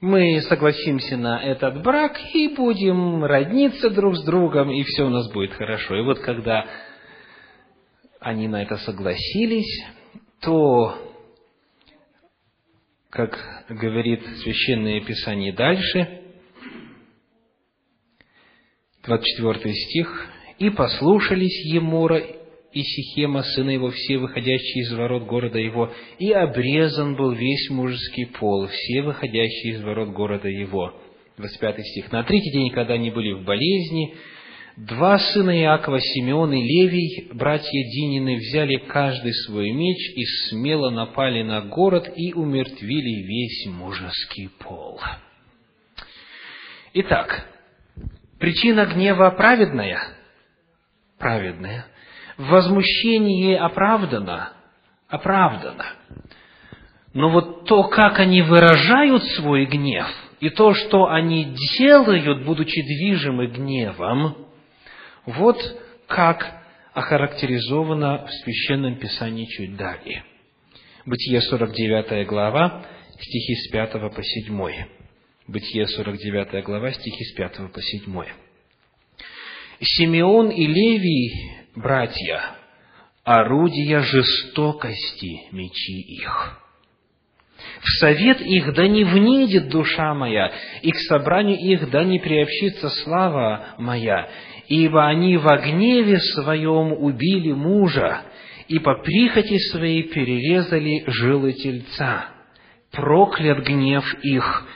мы 0.03 0.41
согласимся 0.41 1.15
на 1.15 1.41
этот 1.41 1.81
брак 1.81 2.19
и 2.33 2.49
будем 2.49 3.23
родниться 3.23 3.89
друг 3.89 4.17
с 4.17 4.25
другом, 4.25 4.69
и 4.69 4.83
все 4.83 5.03
у 5.05 5.09
нас 5.09 5.31
будет 5.31 5.53
хорошо. 5.53 5.95
И 5.95 6.01
вот 6.01 6.19
когда 6.19 6.67
они 8.19 8.49
на 8.49 8.63
это 8.63 8.75
согласились, 8.79 9.81
то, 10.41 10.93
как 13.09 13.39
говорит 13.69 14.21
Священное 14.43 14.99
Писание 14.99 15.53
дальше, 15.53 16.21
24 19.05 19.73
стих, 19.73 20.27
«И 20.59 20.69
послушались 20.69 21.73
Емора 21.73 22.21
и 22.73 22.81
Сихема, 22.81 23.43
сына 23.43 23.69
его, 23.69 23.89
все 23.89 24.17
выходящие 24.17 24.83
из 24.83 24.93
ворот 24.93 25.23
города 25.23 25.59
его, 25.59 25.91
и 26.19 26.31
обрезан 26.31 27.15
был 27.15 27.31
весь 27.31 27.69
мужеский 27.69 28.25
пол, 28.25 28.67
все 28.67 29.01
выходящие 29.01 29.73
из 29.73 29.83
ворот 29.83 30.09
города 30.09 30.47
его». 30.47 30.93
25 31.37 31.85
стих. 31.85 32.11
На 32.11 32.23
третий 32.23 32.51
день, 32.51 32.71
когда 32.71 32.93
они 32.93 33.09
были 33.09 33.31
в 33.31 33.43
болезни, 33.43 34.15
два 34.77 35.17
сына 35.17 35.59
Иакова, 35.61 35.99
Симеон 35.99 36.53
и 36.53 36.61
Левий, 36.61 37.29
братья 37.33 37.71
Динины, 37.71 38.35
взяли 38.35 38.75
каждый 38.75 39.33
свой 39.33 39.71
меч 39.71 39.97
и 40.15 40.23
смело 40.25 40.91
напали 40.91 41.41
на 41.41 41.61
город 41.61 42.11
и 42.15 42.33
умертвили 42.33 43.23
весь 43.25 43.65
мужеский 43.65 44.49
пол. 44.59 44.99
Итак, 46.93 47.47
Причина 48.43 48.85
гнева 48.85 49.29
праведная? 49.29 50.01
Праведная. 51.17 51.85
Возмущение 52.37 53.57
оправдано? 53.59 54.53
Оправдано. 55.07 55.85
Но 57.13 57.29
вот 57.29 57.65
то, 57.65 57.83
как 57.83 58.19
они 58.19 58.41
выражают 58.41 59.23
свой 59.35 59.65
гнев, 59.65 60.07
и 60.39 60.49
то, 60.49 60.73
что 60.73 61.07
они 61.09 61.55
делают, 61.77 62.43
будучи 62.43 62.81
движимы 62.81 63.47
гневом, 63.47 64.47
вот 65.25 65.57
как 66.07 66.63
охарактеризовано 66.93 68.25
в 68.25 68.31
Священном 68.43 68.95
Писании 68.95 69.45
чуть 69.45 69.75
далее. 69.77 70.23
Бытие 71.05 71.41
49 71.41 72.27
глава, 72.27 72.85
стихи 73.19 73.55
с 73.55 73.71
5 73.71 73.91
по 74.13 74.23
7. 74.23 74.85
Бытие 75.47 75.87
49 75.87 76.63
глава, 76.63 76.91
стихи 76.93 77.23
с 77.25 77.33
5 77.35 77.71
по 77.71 77.81
7. 77.81 78.23
Симеон 79.81 80.49
и 80.49 80.65
Левий, 80.65 81.62
братья, 81.75 82.41
орудия 83.23 83.99
жестокости 84.01 85.41
мечи 85.51 86.01
их. 86.01 86.59
В 87.81 87.99
совет 87.99 88.41
их 88.41 88.73
да 88.73 88.87
не 88.87 89.03
внедет 89.03 89.69
душа 89.69 90.13
моя, 90.13 90.51
и 90.81 90.91
к 90.91 90.97
собранию 91.07 91.57
их 91.57 91.89
да 91.89 92.03
не 92.03 92.19
приобщится 92.19 92.89
слава 93.03 93.75
моя, 93.77 94.29
ибо 94.67 95.05
они 95.07 95.37
во 95.37 95.57
гневе 95.57 96.19
своем 96.19 96.93
убили 96.93 97.51
мужа, 97.51 98.21
и 98.67 98.79
по 98.79 98.95
прихоти 98.95 99.57
своей 99.71 100.03
перерезали 100.03 101.03
жилы 101.07 101.53
тельца. 101.53 102.27
Проклят 102.91 103.65
гнев 103.65 104.05
их, 104.23 104.67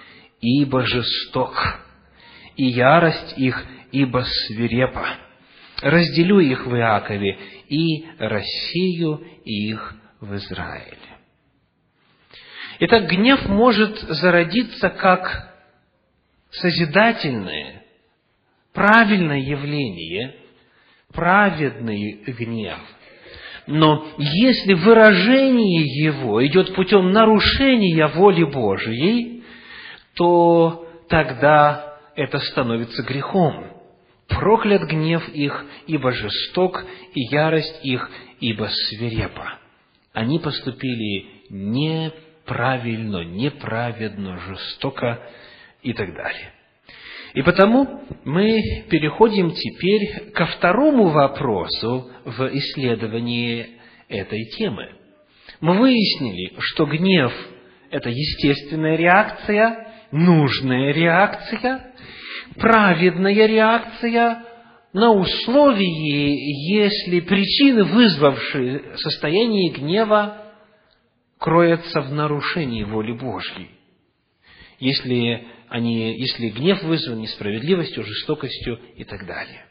ибо 0.41 0.85
жесток, 0.85 1.79
и 2.55 2.65
ярость 2.65 3.37
их, 3.37 3.63
ибо 3.91 4.23
свирепа. 4.25 5.26
Разделю 5.82 6.39
их 6.39 6.65
в 6.65 6.75
Иакове 6.75 7.38
и 7.69 8.05
рассею 8.17 9.23
их 9.45 9.95
в 10.19 10.36
Израиле. 10.36 10.97
Итак, 12.80 13.07
гнев 13.07 13.47
может 13.47 13.99
зародиться 13.99 14.89
как 14.89 15.53
созидательное, 16.51 17.84
правильное 18.73 19.39
явление, 19.39 20.36
праведный 21.13 22.23
гнев. 22.25 22.80
Но 23.67 24.07
если 24.17 24.73
выражение 24.73 25.84
его 25.84 26.45
идет 26.45 26.73
путем 26.73 27.11
нарушения 27.11 28.07
воли 28.07 28.43
Божией, 28.43 29.43
то 30.13 30.88
тогда 31.09 31.97
это 32.15 32.39
становится 32.39 33.03
грехом. 33.03 33.76
Проклят 34.28 34.84
гнев 34.84 35.28
их, 35.30 35.65
ибо 35.88 36.11
жесток, 36.11 36.84
и 37.13 37.21
ярость 37.34 37.80
их, 37.84 38.09
ибо 38.39 38.69
свирепа. 38.69 39.59
Они 40.13 40.39
поступили 40.39 41.25
неправильно, 41.49 43.23
неправедно, 43.23 44.39
жестоко 44.39 45.21
и 45.82 45.93
так 45.93 46.13
далее. 46.13 46.53
И 47.34 47.41
потому 47.41 48.01
мы 48.25 48.59
переходим 48.89 49.51
теперь 49.51 50.32
ко 50.32 50.45
второму 50.47 51.09
вопросу 51.09 52.09
в 52.25 52.49
исследовании 52.57 53.78
этой 54.07 54.43
темы. 54.57 54.89
Мы 55.59 55.78
выяснили, 55.78 56.53
что 56.59 56.86
гнев– 56.86 57.32
это 57.91 58.09
естественная 58.09 58.95
реакция, 58.95 59.88
нужная 60.11 60.93
реакция, 60.93 61.93
праведная 62.55 63.47
реакция 63.47 64.43
на 64.93 65.11
условии, 65.11 66.71
если 66.71 67.19
причины, 67.19 67.83
вызвавшие 67.83 68.97
состояние 68.97 69.71
гнева, 69.71 70.43
кроются 71.37 72.01
в 72.01 72.11
нарушении 72.11 72.83
воли 72.83 73.11
Божьей. 73.11 73.71
Если 74.79 75.47
они, 75.69 76.17
если 76.19 76.49
гнев 76.49 76.81
вызван 76.83 77.19
несправедливостью, 77.19 78.03
жестокостью 78.03 78.79
и 78.95 79.03
так 79.03 79.25
далее. 79.25 79.65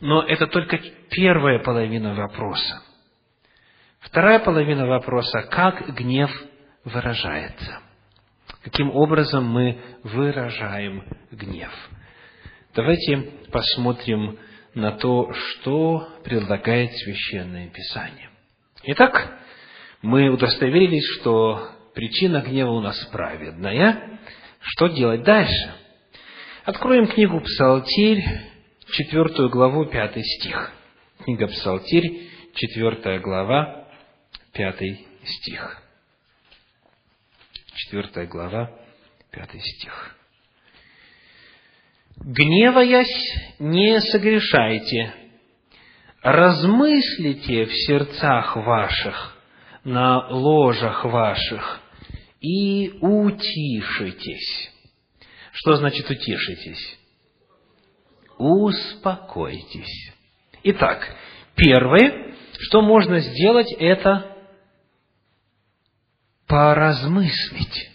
Но 0.00 0.22
это 0.22 0.46
только 0.46 0.78
первая 1.10 1.60
половина 1.60 2.14
вопроса. 2.14 2.82
Вторая 4.00 4.40
половина 4.40 4.86
вопроса– 4.86 5.42
как 5.50 5.94
гнев 5.94 6.30
выражается? 6.84 7.80
Каким 8.62 8.94
образом 8.94 9.44
мы 9.44 9.78
выражаем 10.04 11.04
гнев? 11.32 11.72
Давайте 12.74 13.18
посмотрим 13.50 14.38
на 14.74 14.92
то, 14.92 15.32
что 15.32 16.08
предлагает 16.24 16.92
Священное 16.92 17.68
Писание. 17.68 18.30
Итак, 18.84 19.36
мы 20.00 20.28
удостоверились, 20.28 21.04
что 21.20 21.70
причина 21.94 22.40
гнева 22.40 22.70
у 22.70 22.80
нас 22.80 22.98
праведная, 23.12 24.20
что 24.60 24.86
делать 24.86 25.24
дальше? 25.24 25.74
Откроем 26.64 27.08
книгу 27.08 27.40
Псалтирь, 27.40 28.24
четвертую 28.92 29.50
главу, 29.50 29.86
пятый 29.86 30.22
стих. 30.22 30.72
Книга 31.24 31.48
Псалтирь, 31.48 32.28
четвертая 32.54 33.18
глава, 33.18 33.88
пятый 34.52 35.06
стих. 35.24 35.81
Четвертая 37.84 38.26
глава, 38.26 38.70
пятый 39.32 39.60
стих. 39.60 40.16
«Гневаясь, 42.16 43.56
не 43.58 44.00
согрешайте, 44.00 45.12
размыслите 46.22 47.64
в 47.64 47.72
сердцах 47.72 48.56
ваших, 48.56 49.36
на 49.82 50.28
ложах 50.28 51.04
ваших, 51.04 51.80
и 52.40 52.98
утишитесь. 53.00 54.70
Что 55.50 55.74
значит 55.74 56.08
утишитесь? 56.08 56.98
Успокойтесь. 58.38 60.12
Итак, 60.62 61.16
первое, 61.56 62.32
что 62.60 62.80
можно 62.80 63.18
сделать, 63.18 63.72
это 63.72 64.31
поразмыслить. 66.52 67.90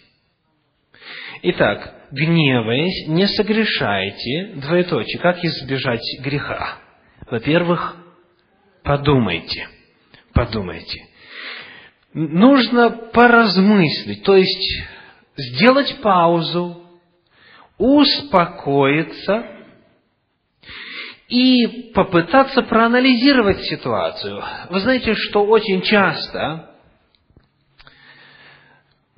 Итак, 1.42 2.08
гневаясь, 2.10 3.06
не 3.06 3.28
согрешайте, 3.28 4.54
двоеточие, 4.56 5.20
как 5.20 5.44
избежать 5.44 6.02
греха? 6.20 6.78
Во-первых, 7.30 7.94
подумайте, 8.82 9.68
подумайте 10.34 11.04
нужно 12.12 12.90
поразмыслить, 12.90 14.24
то 14.24 14.34
есть 14.34 14.82
сделать 15.36 16.00
паузу, 16.02 16.82
успокоиться 17.76 19.46
и 21.28 21.92
попытаться 21.92 22.62
проанализировать 22.62 23.60
ситуацию. 23.66 24.42
Вы 24.70 24.80
знаете, 24.80 25.14
что 25.14 25.44
очень 25.44 25.82
часто, 25.82 26.70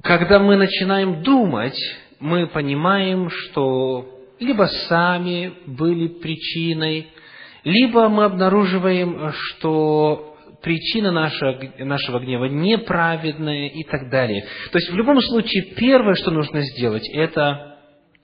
когда 0.03 0.39
мы 0.39 0.57
начинаем 0.57 1.23
думать, 1.23 1.79
мы 2.21 2.47
понимаем, 2.47 3.31
что 3.31 4.07
либо 4.39 4.65
сами 4.89 5.53
были 5.67 6.09
причиной, 6.09 7.09
либо 7.65 8.09
мы 8.09 8.25
обнаруживаем, 8.25 9.33
что 9.33 10.37
причина 10.63 11.11
нашего, 11.11 11.59
нашего 11.79 12.21
гнева 12.21 12.47
неправедная 12.47 13.69
и 13.69 13.85
так 13.85 14.11
далее. 14.11 14.45
То 14.73 14.79
есть, 14.79 14.91
в 14.91 14.97
любом 14.97 15.21
случае, 15.21 15.75
первое, 15.77 16.15
что 16.15 16.31
нужно 16.31 16.63
сделать, 16.63 17.09
это 17.13 17.79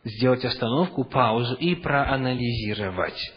сделать 0.04 0.44
остановку, 0.44 1.04
паузу 1.04 1.56
и 1.56 1.74
проанализировать. 1.74 3.32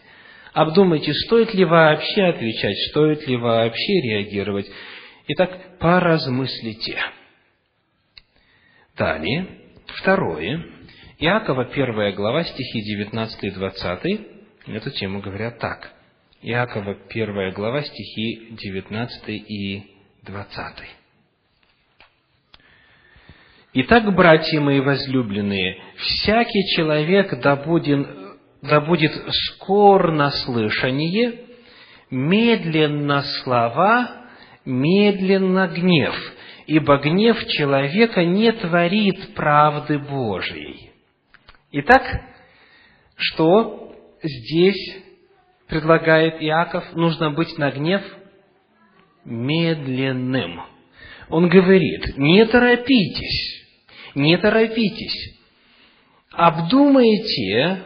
Обдумайте, 0.53 1.13
стоит 1.13 1.53
ли 1.53 1.65
вообще 1.65 2.23
отвечать, 2.23 2.77
стоит 2.89 3.27
ли 3.27 3.37
вообще 3.37 4.01
реагировать. 4.01 4.69
Итак, 5.27 5.79
поразмыслите. 5.79 6.97
Далее, 8.99 9.47
второе. 9.87 10.63
Иакова, 11.17 11.65
первая 11.65 12.13
глава, 12.13 12.43
стихи 12.43 12.81
19 12.81 13.43
и 13.43 13.49
20, 13.49 14.21
эту 14.67 14.91
тему 14.91 15.21
говорят 15.21 15.57
так– 15.57 15.93
Иакова, 16.41 16.95
первая 17.09 17.51
глава, 17.51 17.81
стихи 17.81 18.51
19 18.51 19.27
и 19.27 19.83
20. 20.23 20.75
Итак, 23.73 24.15
братья 24.15 24.61
мои 24.61 24.79
возлюбленные, 24.79 25.81
всякий 25.97 26.75
человек 26.75 27.41
да 27.41 27.57
будет 28.79 29.11
скор 29.31 30.13
на 30.13 30.31
слышание, 30.31 31.41
медленно 32.09 33.21
слова, 33.43 34.27
медленно 34.63 35.67
гнев, 35.67 36.15
ибо 36.69 36.97
гнев 36.97 37.47
человека 37.47 38.23
не 38.23 38.51
творит 38.51 39.33
правды 39.33 39.97
Божией. 39.97 40.91
Итак, 41.71 42.03
что 43.15 43.95
здесь 44.21 44.97
предлагает 45.67 46.39
Иаков, 46.43 46.93
нужно 46.93 47.31
быть 47.31 47.57
на 47.57 47.71
гнев 47.71 48.03
медленным. 49.25 50.61
Он 51.29 51.49
говорит, 51.49 52.17
не 52.17 52.45
торопитесь, 52.45 53.65
не 54.13 54.37
торопитесь, 54.37 55.39
обдумайте, 56.31 57.83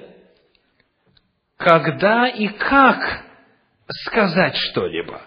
когда 1.56 2.28
и 2.28 2.50
как 2.50 3.28
сказать 3.88 4.58
что-либо. 4.58 5.22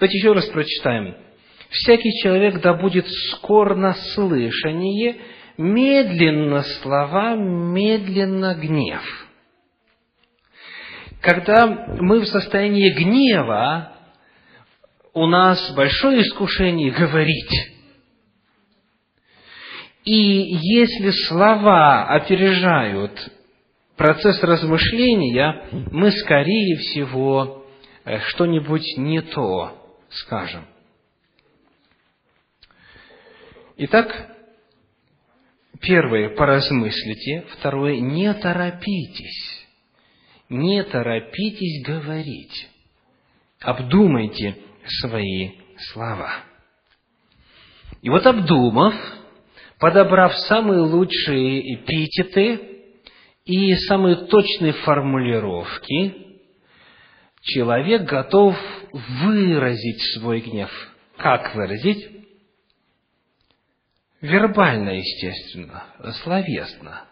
Давайте 0.00 0.18
еще 0.18 0.32
раз 0.32 0.46
прочитаем. 0.46 1.29
«Всякий 1.70 2.12
человек 2.22 2.60
да 2.60 2.74
будет 2.74 3.06
скор 3.08 3.76
на 3.76 3.94
слышание, 3.94 5.16
медленно 5.56 6.62
слова, 6.62 7.36
медленно 7.36 8.54
гнев». 8.54 9.02
Когда 11.20 11.66
мы 11.66 12.20
в 12.20 12.26
состоянии 12.26 12.90
гнева, 12.90 13.92
у 15.12 15.26
нас 15.26 15.72
большое 15.74 16.22
искушение 16.22 16.90
говорить. 16.90 17.52
И 20.04 20.12
если 20.12 21.10
слова 21.28 22.04
опережают 22.06 23.12
процесс 23.96 24.42
размышления, 24.42 25.68
мы, 25.92 26.10
скорее 26.10 26.76
всего, 26.78 27.66
э, 28.04 28.18
что-нибудь 28.28 28.96
не 28.96 29.20
то 29.20 29.76
скажем. 30.08 30.64
Итак, 33.82 34.36
первое– 35.80 36.28
поразмыслите, 36.36 37.46
второе– 37.48 37.98
не 38.00 38.30
торопитесь, 38.34 39.66
не 40.50 40.84
торопитесь 40.84 41.82
говорить, 41.86 42.68
обдумайте 43.58 44.58
свои 45.00 45.52
слова. 45.92 46.30
И 48.02 48.10
вот 48.10 48.26
обдумав, 48.26 48.94
подобрав 49.78 50.36
самые 50.40 50.80
лучшие 50.80 51.76
эпитеты 51.76 52.82
и 53.46 53.74
самые 53.88 54.26
точные 54.26 54.74
формулировки, 54.74 56.36
человек 57.40 58.02
готов 58.02 58.54
выразить 58.92 60.02
свой 60.12 60.40
гнев. 60.40 60.70
Как 61.16 61.54
выразить? 61.54 62.19
Вербально, 64.20 64.90
естественно, 64.90 65.84
словесно. 66.22 67.04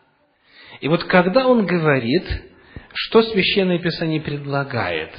И 0.80 0.88
вот 0.88 1.04
когда 1.04 1.46
он 1.46 1.64
говорит, 1.64 2.24
что 2.92 3.22
Священное 3.22 3.78
Писание 3.78 4.20
предлагает, 4.20 5.10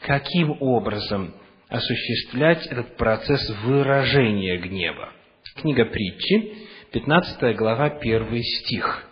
каким 0.00 0.60
образом 0.60 1.34
осуществлять 1.68 2.66
этот 2.66 2.96
процесс 2.96 3.48
выражения 3.62 4.58
гнева. 4.58 5.12
Книга 5.56 5.84
притчи, 5.86 6.66
15 6.92 7.56
глава, 7.56 7.86
1 7.86 8.42
стих. 8.42 9.04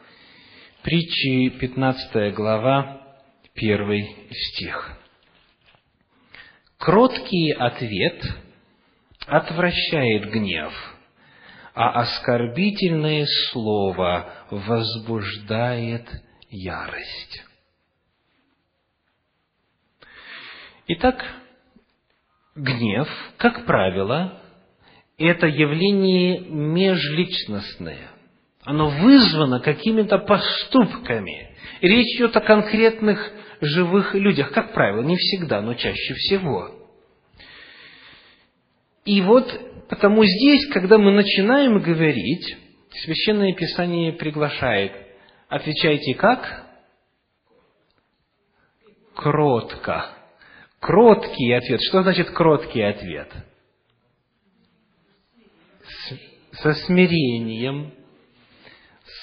Притчи, 0.82 1.50
15 1.58 2.34
глава, 2.34 3.00
1 3.54 4.06
стих. 4.30 4.98
Кроткий 6.78 7.52
ответ 7.52 8.22
отвращает 9.26 10.30
гнев, 10.30 10.72
а 11.76 11.90
оскорбительное 12.00 13.26
слово 13.50 14.32
возбуждает 14.50 16.08
ярость. 16.48 17.44
Итак, 20.88 21.22
гнев, 22.54 23.06
как 23.36 23.66
правило, 23.66 24.40
это 25.18 25.46
явление 25.48 26.40
межличностное. 26.40 28.08
Оно 28.64 28.88
вызвано 28.88 29.60
какими-то 29.60 30.16
поступками. 30.16 31.54
речь 31.82 32.16
идет 32.16 32.34
о 32.38 32.40
конкретных 32.40 33.32
живых 33.60 34.14
людях, 34.14 34.50
как 34.52 34.72
правило, 34.72 35.02
не 35.02 35.16
всегда, 35.18 35.60
но 35.60 35.74
чаще 35.74 36.14
всего. 36.14 36.70
И 39.06 39.22
вот 39.22 39.48
потому 39.88 40.24
здесь, 40.24 40.66
когда 40.72 40.98
мы 40.98 41.12
начинаем 41.12 41.78
говорить, 41.78 42.56
Священное 43.04 43.52
Писание 43.52 44.12
приглашает, 44.12 44.92
отвечайте 45.48 46.14
как? 46.14 46.66
Кротко. 49.14 50.06
Кроткий 50.80 51.52
ответ. 51.52 51.80
Что 51.82 52.02
значит 52.02 52.30
кроткий 52.30 52.82
ответ? 52.82 53.32
С, 55.82 56.60
со 56.60 56.72
смирением, 56.86 57.92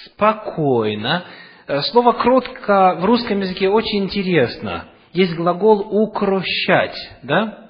спокойно. 0.06 1.26
Э, 1.68 1.82
слово 1.82 2.14
«кротко» 2.14 2.96
в 3.00 3.06
русском 3.06 3.40
языке 3.40 3.70
очень 3.70 4.06
интересно. 4.06 4.90
Есть 5.12 5.36
глагол 5.36 5.82
«укрощать», 5.82 6.98
да? 7.22 7.70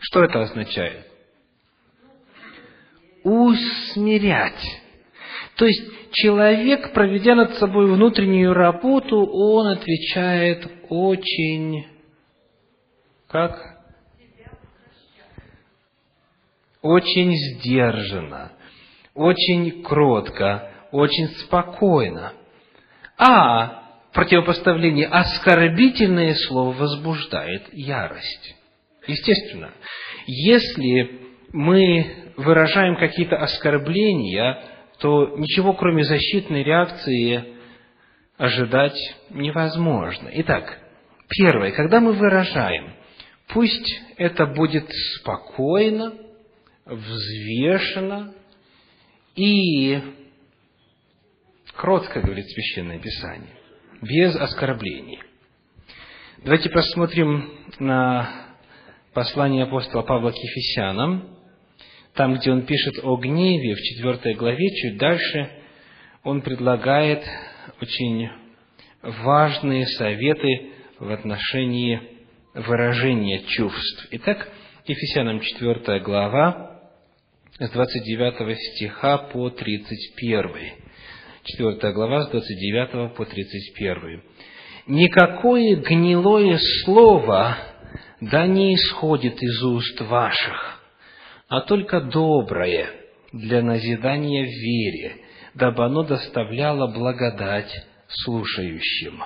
Что 0.00 0.24
это 0.24 0.40
означает? 0.40 1.09
Усмирять. 3.24 4.80
То 5.56 5.66
есть, 5.66 5.82
человек, 6.12 6.92
проведя 6.92 7.34
над 7.34 7.54
собой 7.54 7.86
внутреннюю 7.92 8.54
работу, 8.54 9.26
он 9.26 9.68
отвечает 9.68 10.66
очень... 10.88 11.86
Как? 13.28 13.78
Очень 16.82 17.36
сдержанно, 17.36 18.52
очень 19.14 19.82
кротко, 19.82 20.72
очень 20.92 21.28
спокойно. 21.44 22.32
А 23.18 23.82
противопоставление 24.12 25.06
оскорбительное 25.06 26.34
слово 26.34 26.72
возбуждает 26.72 27.68
ярость. 27.72 28.56
Естественно, 29.06 29.72
если 30.26 31.29
мы 31.52 32.32
выражаем 32.36 32.96
какие-то 32.96 33.36
оскорбления, 33.36 34.62
то 34.98 35.34
ничего 35.36 35.72
кроме 35.72 36.04
защитной 36.04 36.62
реакции 36.62 37.44
ожидать 38.36 38.98
невозможно. 39.30 40.30
Итак, 40.32 40.78
первое, 41.28 41.72
когда 41.72 42.00
мы 42.00 42.12
выражаем, 42.12 42.94
пусть 43.48 44.00
это 44.16 44.46
будет 44.46 44.88
спокойно, 45.18 46.14
взвешенно 46.86 48.34
и 49.36 50.00
Кротко, 51.74 52.20
говорит 52.20 52.46
Священное 52.46 52.98
Писание, 52.98 53.54
без 54.02 54.36
оскорблений. 54.36 55.20
Давайте 56.44 56.68
посмотрим 56.68 57.50
на 57.78 58.50
послание 59.14 59.64
апостола 59.64 60.02
Павла 60.02 60.30
к 60.30 60.36
Ефесянам, 60.36 61.39
там, 62.14 62.34
где 62.34 62.50
он 62.50 62.62
пишет 62.62 63.02
о 63.02 63.16
гневе, 63.16 63.74
в 63.74 63.82
четвертой 63.82 64.34
главе, 64.34 64.68
чуть 64.70 64.98
дальше, 64.98 65.50
он 66.22 66.42
предлагает 66.42 67.24
очень 67.80 68.28
важные 69.02 69.86
советы 69.86 70.70
в 70.98 71.10
отношении 71.10 72.00
выражения 72.54 73.40
чувств. 73.46 74.08
Итак, 74.10 74.48
Ефесянам 74.86 75.40
4 75.40 76.00
глава, 76.00 76.80
с 77.58 77.70
29 77.70 78.58
стиха 78.58 79.18
по 79.18 79.50
31. 79.50 80.72
4 81.44 81.92
глава, 81.92 82.22
с 82.22 82.30
29 82.30 83.14
по 83.14 83.24
31. 83.24 84.22
«Никакое 84.86 85.76
гнилое 85.76 86.58
слово 86.84 87.56
да 88.20 88.46
не 88.46 88.74
исходит 88.74 89.42
из 89.42 89.62
уст 89.62 90.00
ваших, 90.00 90.79
а 91.50 91.62
только 91.62 92.00
доброе 92.00 92.90
для 93.32 93.60
назидания 93.60 94.44
в 94.44 94.48
вере, 94.48 95.16
дабы 95.54 95.84
оно 95.84 96.04
доставляло 96.04 96.86
благодать 96.86 97.72
слушающим. 98.08 99.20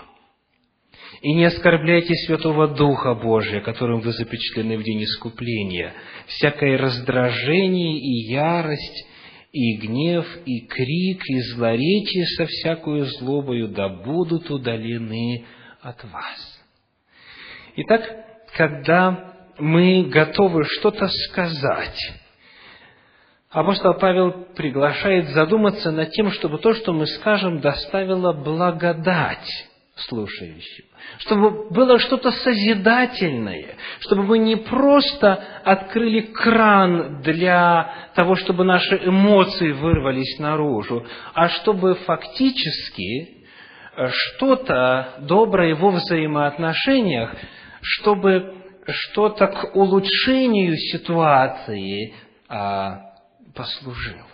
И 1.20 1.34
не 1.34 1.44
оскорбляйте 1.44 2.14
Святого 2.26 2.68
Духа 2.68 3.14
Божия, 3.14 3.60
которым 3.60 4.00
вы 4.00 4.12
запечатлены 4.12 4.78
в 4.78 4.82
день 4.82 5.04
искупления. 5.04 5.92
Всякое 6.26 6.78
раздражение 6.78 7.98
и 7.98 8.32
ярость 8.32 9.06
и 9.52 9.76
гнев, 9.76 10.26
и 10.46 10.60
крик, 10.66 11.22
и 11.28 11.40
злоречие 11.52 12.24
со 12.38 12.46
всякою 12.46 13.04
злобою 13.04 13.68
да 13.68 13.90
будут 13.90 14.50
удалены 14.50 15.44
от 15.82 16.02
вас. 16.04 16.64
Итак, 17.76 18.02
когда 18.56 19.33
мы 19.58 20.04
готовы 20.04 20.64
что-то 20.64 21.08
сказать, 21.08 22.12
апостол 23.50 23.94
Павел 23.94 24.32
приглашает 24.56 25.28
задуматься 25.30 25.90
над 25.90 26.10
тем, 26.10 26.30
чтобы 26.30 26.58
то, 26.58 26.74
что 26.74 26.92
мы 26.92 27.06
скажем, 27.06 27.60
доставило 27.60 28.32
благодать 28.32 29.48
слушающим, 29.96 30.84
чтобы 31.18 31.70
было 31.70 31.98
что-то 32.00 32.32
созидательное, 32.32 33.76
чтобы 34.00 34.24
мы 34.24 34.38
не 34.38 34.56
просто 34.56 35.34
открыли 35.64 36.20
кран 36.20 37.22
для 37.22 38.10
того, 38.14 38.34
чтобы 38.34 38.64
наши 38.64 38.96
эмоции 39.04 39.70
вырвались 39.70 40.38
наружу, 40.40 41.06
а 41.32 41.48
чтобы 41.48 41.94
фактически 41.94 43.44
что-то 44.08 45.14
доброе 45.20 45.76
во 45.76 45.90
взаимоотношениях, 45.90 47.32
чтобы 47.80 48.63
что-то 48.92 49.46
к 49.46 49.74
улучшению 49.76 50.76
ситуации 50.76 52.14
а, 52.48 53.14
послужило. 53.54 54.26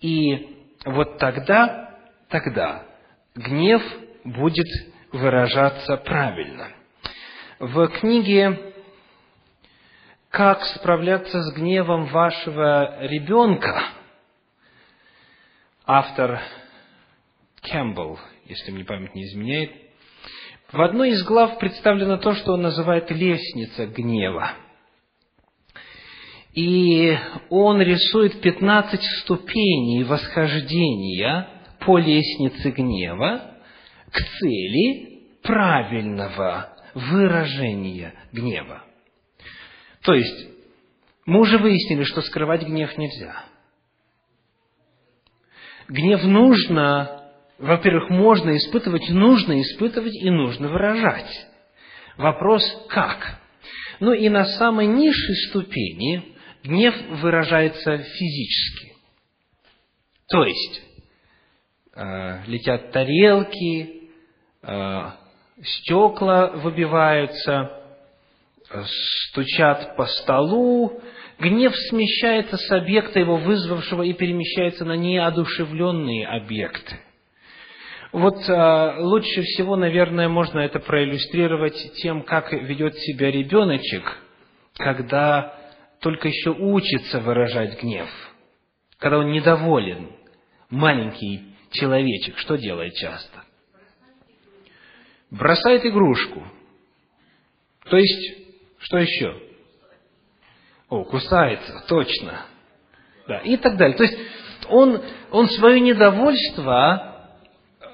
И 0.00 0.56
вот 0.84 1.18
тогда, 1.18 1.98
тогда 2.28 2.84
гнев 3.34 3.82
будет 4.24 4.68
выражаться 5.12 5.96
правильно. 5.96 6.68
В 7.58 7.88
книге 7.88 8.74
«Как 10.30 10.62
справляться 10.64 11.42
с 11.42 11.54
гневом 11.54 12.06
вашего 12.06 13.04
ребенка» 13.06 13.82
автор 15.86 16.40
Кэмпбелл, 17.62 18.18
если 18.44 18.70
мне 18.70 18.84
память 18.84 19.14
не 19.14 19.24
изменяет, 19.24 19.87
в 20.72 20.82
одной 20.82 21.10
из 21.10 21.24
глав 21.24 21.58
представлено 21.58 22.18
то, 22.18 22.34
что 22.34 22.52
он 22.52 22.62
называет 22.62 23.10
лестница 23.10 23.86
гнева. 23.86 24.52
И 26.52 27.16
он 27.50 27.80
рисует 27.80 28.40
15 28.40 29.02
ступеней 29.22 30.04
восхождения 30.04 31.48
по 31.80 31.98
лестнице 31.98 32.70
гнева, 32.70 33.54
к 34.10 34.18
цели 34.18 35.38
правильного 35.42 36.74
выражения 36.94 38.14
гнева. 38.32 38.82
То 40.02 40.14
есть, 40.14 40.48
мы 41.26 41.40
уже 41.40 41.58
выяснили, 41.58 42.04
что 42.04 42.22
скрывать 42.22 42.62
гнев 42.62 42.96
нельзя. 42.96 43.44
Гнев 45.88 46.24
нужно, 46.24 47.27
во-первых, 47.58 48.10
можно 48.10 48.56
испытывать, 48.56 49.08
нужно 49.08 49.60
испытывать 49.60 50.14
и 50.14 50.30
нужно 50.30 50.68
выражать. 50.68 51.46
Вопрос 52.16 52.62
как? 52.88 53.40
Ну 54.00 54.12
и 54.12 54.28
на 54.28 54.44
самой 54.44 54.86
низшей 54.86 55.36
ступени 55.48 56.36
гнев 56.62 56.94
выражается 57.20 57.98
физически. 57.98 58.92
То 60.28 60.44
есть, 60.44 60.82
э, 61.94 62.44
летят 62.46 62.92
тарелки, 62.92 63.98
Э, 64.62 65.12
стекла 65.62 66.48
выбиваются, 66.48 67.70
стучат 69.30 69.96
по 69.96 70.04
столу, 70.06 71.00
гнев 71.38 71.74
смещается 71.88 72.56
с 72.56 72.70
объекта 72.70 73.18
его 73.18 73.36
вызвавшего 73.36 74.02
и 74.02 74.12
перемещается 74.12 74.84
на 74.84 74.96
неодушевленные 74.96 76.26
объекты. 76.26 76.98
Вот 78.12 78.36
а, 78.48 78.96
лучше 78.98 79.42
всего, 79.42 79.76
наверное, 79.76 80.28
можно 80.28 80.60
это 80.60 80.80
проиллюстрировать 80.80 81.92
тем, 81.96 82.22
как 82.22 82.52
ведет 82.52 82.96
себя 82.98 83.30
ребеночек, 83.30 84.18
когда 84.76 85.54
только 86.00 86.28
еще 86.28 86.50
учится 86.50 87.20
выражать 87.20 87.82
гнев, 87.82 88.08
когда 88.98 89.18
он 89.18 89.30
недоволен, 89.32 90.10
маленький 90.70 91.54
человечек, 91.70 92.38
что 92.38 92.56
делает 92.56 92.94
часто? 92.94 93.42
бросает 95.30 95.84
игрушку. 95.84 96.46
То 97.84 97.96
есть, 97.96 98.38
что 98.80 98.98
еще? 98.98 99.40
О, 100.88 101.04
кусается, 101.04 101.84
точно. 101.86 102.46
Да, 103.26 103.38
и 103.38 103.56
так 103.56 103.76
далее. 103.76 103.96
То 103.96 104.04
есть, 104.04 104.18
он, 104.68 105.02
он 105.30 105.48
свое 105.48 105.80
недовольство, 105.80 107.17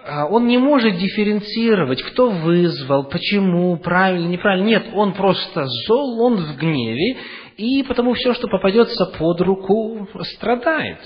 он 0.06 0.46
не 0.46 0.58
может 0.58 0.98
дифференцировать, 0.98 2.02
кто 2.02 2.30
вызвал, 2.30 3.04
почему, 3.04 3.76
правильно, 3.78 4.28
неправильно. 4.28 4.66
Нет, 4.66 4.86
он 4.92 5.14
просто 5.14 5.64
зол, 5.86 6.20
он 6.20 6.36
в 6.36 6.56
гневе, 6.56 7.18
и 7.56 7.82
потому 7.84 8.12
все, 8.14 8.34
что 8.34 8.48
попадется 8.48 9.06
под 9.18 9.40
руку, 9.40 10.08
страдает. 10.36 10.98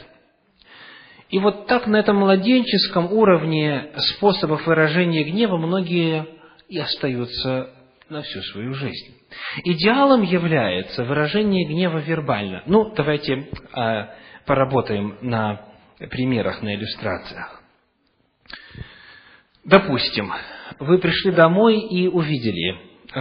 И 1.30 1.38
вот 1.38 1.66
так 1.66 1.86
на 1.86 1.96
этом 1.96 2.16
младенческом 2.16 3.12
уровне 3.12 3.90
способов 3.96 4.66
выражения 4.66 5.24
гнева 5.24 5.58
многие 5.58 6.26
и 6.68 6.78
остаются 6.78 7.70
на 8.08 8.22
всю 8.22 8.40
свою 8.40 8.72
жизнь. 8.72 9.14
Идеалом 9.64 10.22
является 10.22 11.04
выражение 11.04 11.66
гнева 11.66 11.98
вербально. 11.98 12.62
Ну, 12.66 12.92
давайте 12.96 13.48
а, 13.72 14.14
поработаем 14.46 15.18
на 15.20 15.60
примерах, 16.10 16.62
на 16.62 16.74
иллюстрациях. 16.74 17.57
Допустим, 19.64 20.32
вы 20.78 20.98
пришли 20.98 21.32
домой 21.32 21.78
и 21.78 22.08
увидели, 22.08 22.76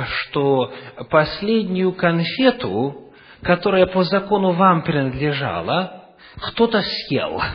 что 0.05 0.73
последнюю 1.09 1.93
конфету, 1.93 3.11
которая 3.41 3.87
по 3.87 4.03
закону 4.03 4.51
вам 4.51 4.83
принадлежала, 4.83 6.15
кто-то 6.39 6.81
съел– 6.81 7.41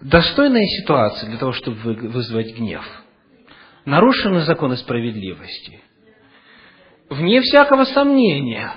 достойная 0.00 0.66
ситуация 0.66 1.28
для 1.28 1.38
того, 1.38 1.52
чтобы 1.52 1.94
вызвать 1.94 2.54
гнев. 2.56 2.84
Нарушены 3.84 4.40
законы 4.40 4.76
справедливости. 4.76 5.80
Вне 7.08 7.40
всякого 7.40 7.84
сомнения. 7.84 8.72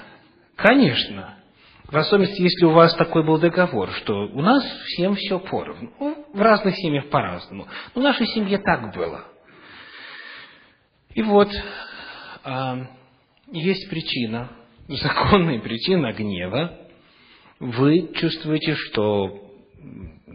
Конечно. 0.55 1.35
В 1.87 1.97
особенности, 1.97 2.41
если 2.41 2.65
у 2.65 2.71
вас 2.71 2.95
такой 2.95 3.23
был 3.23 3.37
договор, 3.37 3.91
что 3.91 4.27
у 4.27 4.41
нас 4.41 4.63
всем 4.85 5.15
все 5.15 5.39
поровну. 5.39 6.10
В 6.33 6.41
разных 6.41 6.75
семьях 6.75 7.09
по-разному. 7.09 7.67
Но 7.93 8.01
в 8.01 8.03
нашей 8.03 8.27
семье 8.27 8.57
так 8.57 8.93
было. 8.93 9.25
И 11.13 11.21
вот, 11.21 11.49
а, 12.43 12.87
есть 13.51 13.89
причина, 13.89 14.49
законная 14.87 15.59
причина 15.59 16.13
гнева. 16.13 16.77
Вы 17.59 18.13
чувствуете, 18.15 18.75
что 18.75 19.51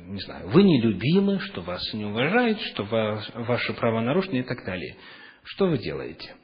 не 0.07 0.21
знаю, 0.21 0.49
вы 0.49 0.63
нелюбимы, 0.63 1.41
что 1.41 1.63
вас 1.63 1.83
не 1.93 2.05
уважают, 2.05 2.61
что 2.61 2.85
вас, 2.85 3.29
ваши 3.35 3.73
права 3.75 4.01
нарушены 4.01 4.39
и 4.39 4.43
так 4.43 4.65
далее. 4.65 4.97
Что 5.43 5.67
вы 5.67 5.79
делаете? 5.79 6.35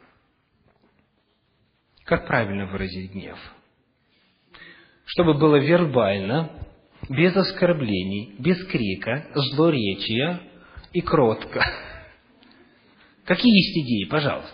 Как 2.04 2.26
правильно 2.26 2.66
выразить 2.66 3.12
гнев? 3.12 3.38
Чтобы 5.04 5.34
было 5.34 5.56
вербально, 5.56 6.50
без 7.08 7.36
оскорблений, 7.36 8.34
без 8.38 8.64
крика, 8.66 9.26
злоречия 9.34 10.40
и 10.92 11.00
кротко. 11.00 11.64
Какие 13.24 13.54
есть 13.54 13.76
идеи, 13.78 14.08
пожалуйста? 14.08 14.52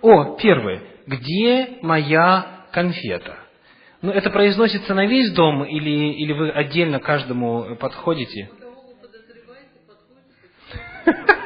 О, 0.00 0.36
первое. 0.36 0.82
Где 1.06 1.78
моя 1.82 2.66
конфета? 2.72 3.38
Ну, 4.00 4.10
это 4.10 4.30
произносится 4.30 4.94
на 4.94 5.06
весь 5.06 5.32
дом 5.32 5.64
или, 5.64 6.14
или 6.14 6.32
вы 6.32 6.50
отдельно 6.50 6.98
каждому 6.98 7.76
подходите? 7.76 8.50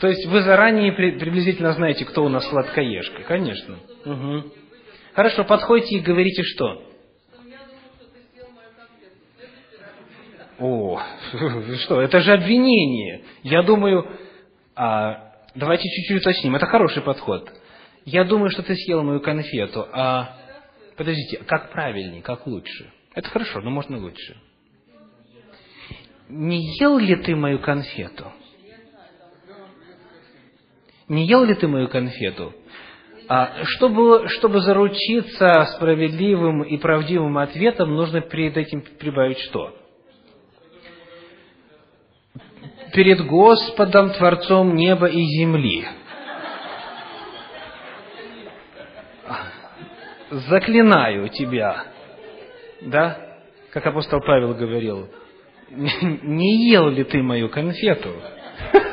То 0.00 0.08
есть 0.08 0.26
вы 0.26 0.42
заранее 0.42 0.92
приблизительно 0.92 1.72
знаете, 1.72 2.04
кто 2.04 2.24
у 2.24 2.28
нас 2.28 2.48
сладкоежка, 2.48 3.22
конечно. 3.22 3.76
Угу. 4.04 4.52
Хорошо, 5.14 5.44
подходите 5.44 5.96
и 5.96 6.00
говорите 6.00 6.42
что? 6.42 6.82
О, 10.58 11.00
что, 11.84 12.00
это 12.00 12.20
же 12.20 12.32
обвинение. 12.32 13.24
Я 13.42 13.62
думаю, 13.62 14.06
а, 14.74 15.30
Давайте 15.54 15.88
чуть-чуть 15.88 16.20
уточним. 16.20 16.54
Это 16.54 16.66
хороший 16.66 17.02
подход. 17.02 17.50
Я 18.04 18.24
думаю, 18.24 18.50
что 18.50 18.62
ты 18.62 18.74
съел 18.74 19.02
мою 19.02 19.20
конфету, 19.20 19.86
а... 19.92 20.36
Подождите, 20.96 21.38
как 21.38 21.72
правильнее, 21.72 22.22
как 22.22 22.46
лучше? 22.46 22.90
Это 23.14 23.28
хорошо, 23.28 23.60
но 23.60 23.70
можно 23.70 23.98
лучше. 23.98 24.36
Не 26.28 26.78
ел 26.78 26.98
ли 26.98 27.16
ты 27.16 27.34
мою 27.34 27.58
конфету? 27.58 28.30
Не 31.10 31.26
ел 31.26 31.44
ли 31.44 31.54
ты 31.54 31.68
мою 31.68 31.88
конфету? 31.88 32.54
А 33.28 33.64
чтобы, 33.64 34.28
чтобы 34.28 34.60
заручиться 34.60 35.66
справедливым 35.76 36.62
и 36.62 36.78
правдивым 36.78 37.36
ответом, 37.36 37.94
нужно 37.94 38.22
перед 38.22 38.56
этим 38.56 38.80
прибавить 38.98 39.38
что? 39.40 39.76
перед 42.92 43.24
Господом, 43.26 44.10
Творцом 44.10 44.74
неба 44.74 45.06
и 45.06 45.22
земли. 45.22 45.86
Заклинаю 50.30 51.28
тебя. 51.28 51.84
Да? 52.82 53.18
Как 53.72 53.86
апостол 53.86 54.20
Павел 54.20 54.54
говорил, 54.54 55.08
не 55.70 56.70
ел 56.70 56.88
ли 56.88 57.04
ты 57.04 57.22
мою 57.22 57.48
конфету? 57.48 58.10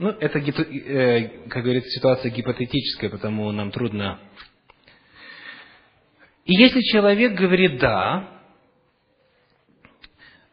Ну, 0.00 0.10
это, 0.28 0.38
э, 0.38 1.48
как 1.48 1.62
говорится, 1.62 1.90
ситуация 1.90 2.30
гипотетическая, 2.30 3.10
потому 3.10 3.50
нам 3.52 3.70
трудно. 3.70 4.20
И 6.44 6.54
если 6.54 6.80
человек 6.80 7.34
говорит 7.34 7.78
«да», 7.78 8.38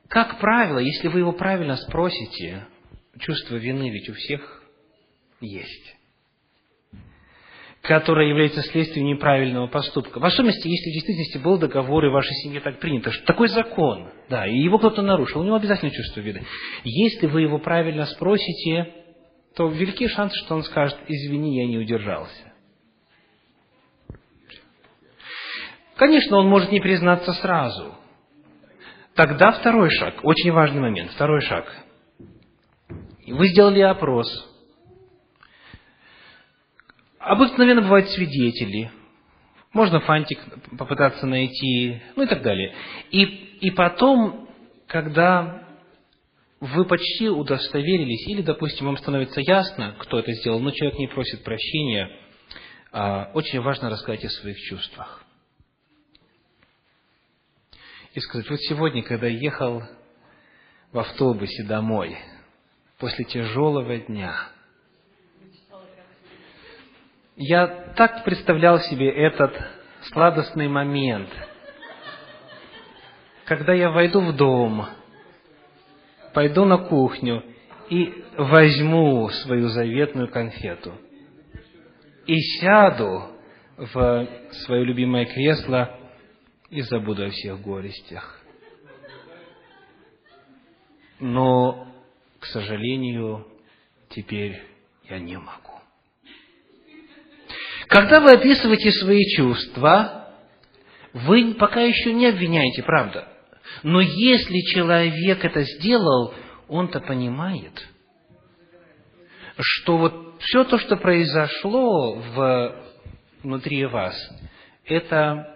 как 0.10 0.40
правило, 0.40 0.80
если 0.80 1.08
вы 1.08 1.20
его 1.20 1.32
правильно 1.32 1.76
спросите, 1.78 2.68
чувство 3.20 3.56
вины 3.56 3.90
ведь 3.90 4.10
у 4.10 4.14
всех 4.14 4.64
есть, 5.42 5.96
которое 7.82 8.30
является 8.30 8.62
следствием 8.62 9.08
неправильного 9.08 9.68
поступка. 9.68 10.20
В 10.20 10.26
особенности, 10.26 10.68
если 10.68 10.90
в 10.90 10.94
действительности 10.94 11.38
был 11.38 11.58
договор 11.58 12.06
и 12.06 12.10
в 12.10 12.14
вашей 12.14 12.34
семье 12.44 12.60
так 12.60 12.80
принято, 12.80 13.12
что 13.12 13.26
такой 13.26 13.48
закон, 13.48 14.10
да, 14.30 14.48
и 14.48 14.58
его 14.58 14.78
кто-то 14.78 15.02
нарушил, 15.02 15.42
у 15.42 15.44
него 15.44 15.56
обязательно 15.56 15.92
чувство 15.92 16.20
вины. 16.20 16.44
Если 16.84 17.28
вы 17.28 17.42
его 17.42 17.60
правильно 17.60 18.06
спросите, 18.06 19.05
то 19.56 19.70
велики 19.70 20.08
шансы, 20.10 20.36
что 20.46 20.56
он 20.56 20.64
скажет, 20.64 20.98
извини, 21.08 21.58
я 21.58 21.68
не 21.68 21.78
удержался. 21.78 22.54
Конечно, 25.96 26.38
он 26.38 26.48
может 26.48 26.72
не 26.72 26.82
признаться 26.82 27.32
сразу. 27.34 27.96
Тогда 29.16 29.54
второй 29.54 29.90
шаг, 29.92 30.16
очень 30.24 30.52
важный 30.52 30.82
момент, 30.82 31.12
второй 31.12 31.40
шаг. 31.40 31.74
Вы 33.26 33.48
сделали 33.48 33.80
опрос. 33.80 34.28
Обыкновенно 37.18 37.82
бывают 37.82 38.10
свидетели. 38.10 38.92
Можно 39.72 40.02
фантик 40.02 40.40
попытаться 40.78 41.26
найти, 41.26 42.02
ну 42.18 42.24
и 42.24 42.28
так 42.28 42.42
далее. 42.42 42.74
И, 43.12 43.24
и 43.62 43.72
потом, 43.72 44.50
когда 44.88 45.66
вы 46.60 46.86
почти 46.86 47.30
удостоверились, 47.30 48.28
или, 48.28 48.42
допустим, 48.42 48.86
вам 48.86 48.98
становится 48.98 49.42
ясно, 49.42 49.96
кто 50.00 50.20
это 50.20 50.32
сделал, 50.34 50.60
но 50.60 50.72
человек 50.72 50.98
не 51.00 51.08
просит 51.08 51.44
прощения, 51.44 52.10
а, 52.92 53.32
очень 53.34 53.62
важно 53.62 53.90
рассказать 53.90 54.24
о 54.24 54.30
своих 54.30 54.58
чувствах. 54.58 55.24
И 58.14 58.20
сказать, 58.22 58.50
вот 58.50 58.62
сегодня, 58.62 59.04
когда 59.04 59.28
ехал 59.28 59.84
в 60.94 61.00
автобусе 61.00 61.64
домой, 61.64 62.18
после 62.98 63.26
тяжелого 63.26 63.98
дня, 63.98 64.48
я 67.36 67.68
так 67.98 68.24
представлял 68.24 68.80
себе 68.80 69.10
этот 69.10 69.54
сладостный 70.04 70.70
момент, 70.70 71.30
когда 73.44 73.74
я 73.74 73.92
войду 73.92 74.22
в 74.22 74.34
дом– 74.38 74.88
пойду 76.36 76.66
на 76.66 76.78
кухню 76.78 77.44
и 77.90 78.14
возьму 78.38 79.30
свою 79.30 79.70
заветную 79.70 80.28
конфету 80.28 80.94
и 82.28 82.38
сяду 82.60 83.30
в 83.78 84.28
свое 84.66 84.84
любимое 84.84 85.26
кресло 85.26 85.98
и 86.70 86.82
забуду 86.82 87.26
о 87.26 87.30
всех 87.30 87.62
горестях. 87.62 88.42
Но, 91.22 91.88
к 92.40 92.46
сожалению, 92.48 93.48
теперь 94.10 94.62
я 95.10 95.20
не 95.20 95.38
могу. 95.38 95.80
Когда 97.88 98.20
вы 98.20 98.32
описываете 98.32 98.92
свои 98.92 99.24
чувства, 99.38 100.34
вы 101.14 101.54
пока 101.54 101.80
еще 101.80 102.12
не 102.12 102.28
обвиняете, 102.28 102.84
правда? 102.84 103.35
Но 103.84 104.02
если 104.02 104.60
человек 104.74 105.44
это 105.44 105.64
сделал, 105.64 106.34
он-то 106.68 107.00
понимает, 107.00 107.88
что 109.60 109.98
вот 109.98 110.36
все 110.40 110.64
то, 110.64 110.78
что 110.78 110.98
произошло 110.98 112.16
в, 112.16 112.76
внутри 113.44 113.86
вас, 113.86 114.16
это 114.86 115.56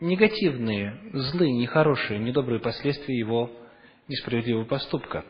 негативные, 0.00 0.98
злые, 1.12 1.52
нехорошие, 1.52 2.18
недобрые 2.18 2.60
последствия 2.60 3.18
его 3.18 3.50
несправедливого 4.08 4.64
поступка. 4.64 5.24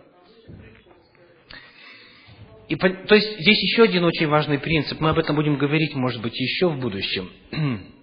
И, 2.69 2.77
то 2.77 3.15
есть 3.15 3.41
здесь 3.41 3.63
еще 3.63 3.85
один 3.85 4.05
очень 4.05 4.29
важный 4.29 4.59
принцип, 4.59 5.01
мы 5.01 5.11
об 5.11 5.19
этом 5.19 5.35
будем 5.35 5.57
говорить, 5.57 5.95
может 5.95 6.21
быть, 6.21 6.39
еще 6.39 6.69
в 6.69 6.79
будущем. 6.79 7.31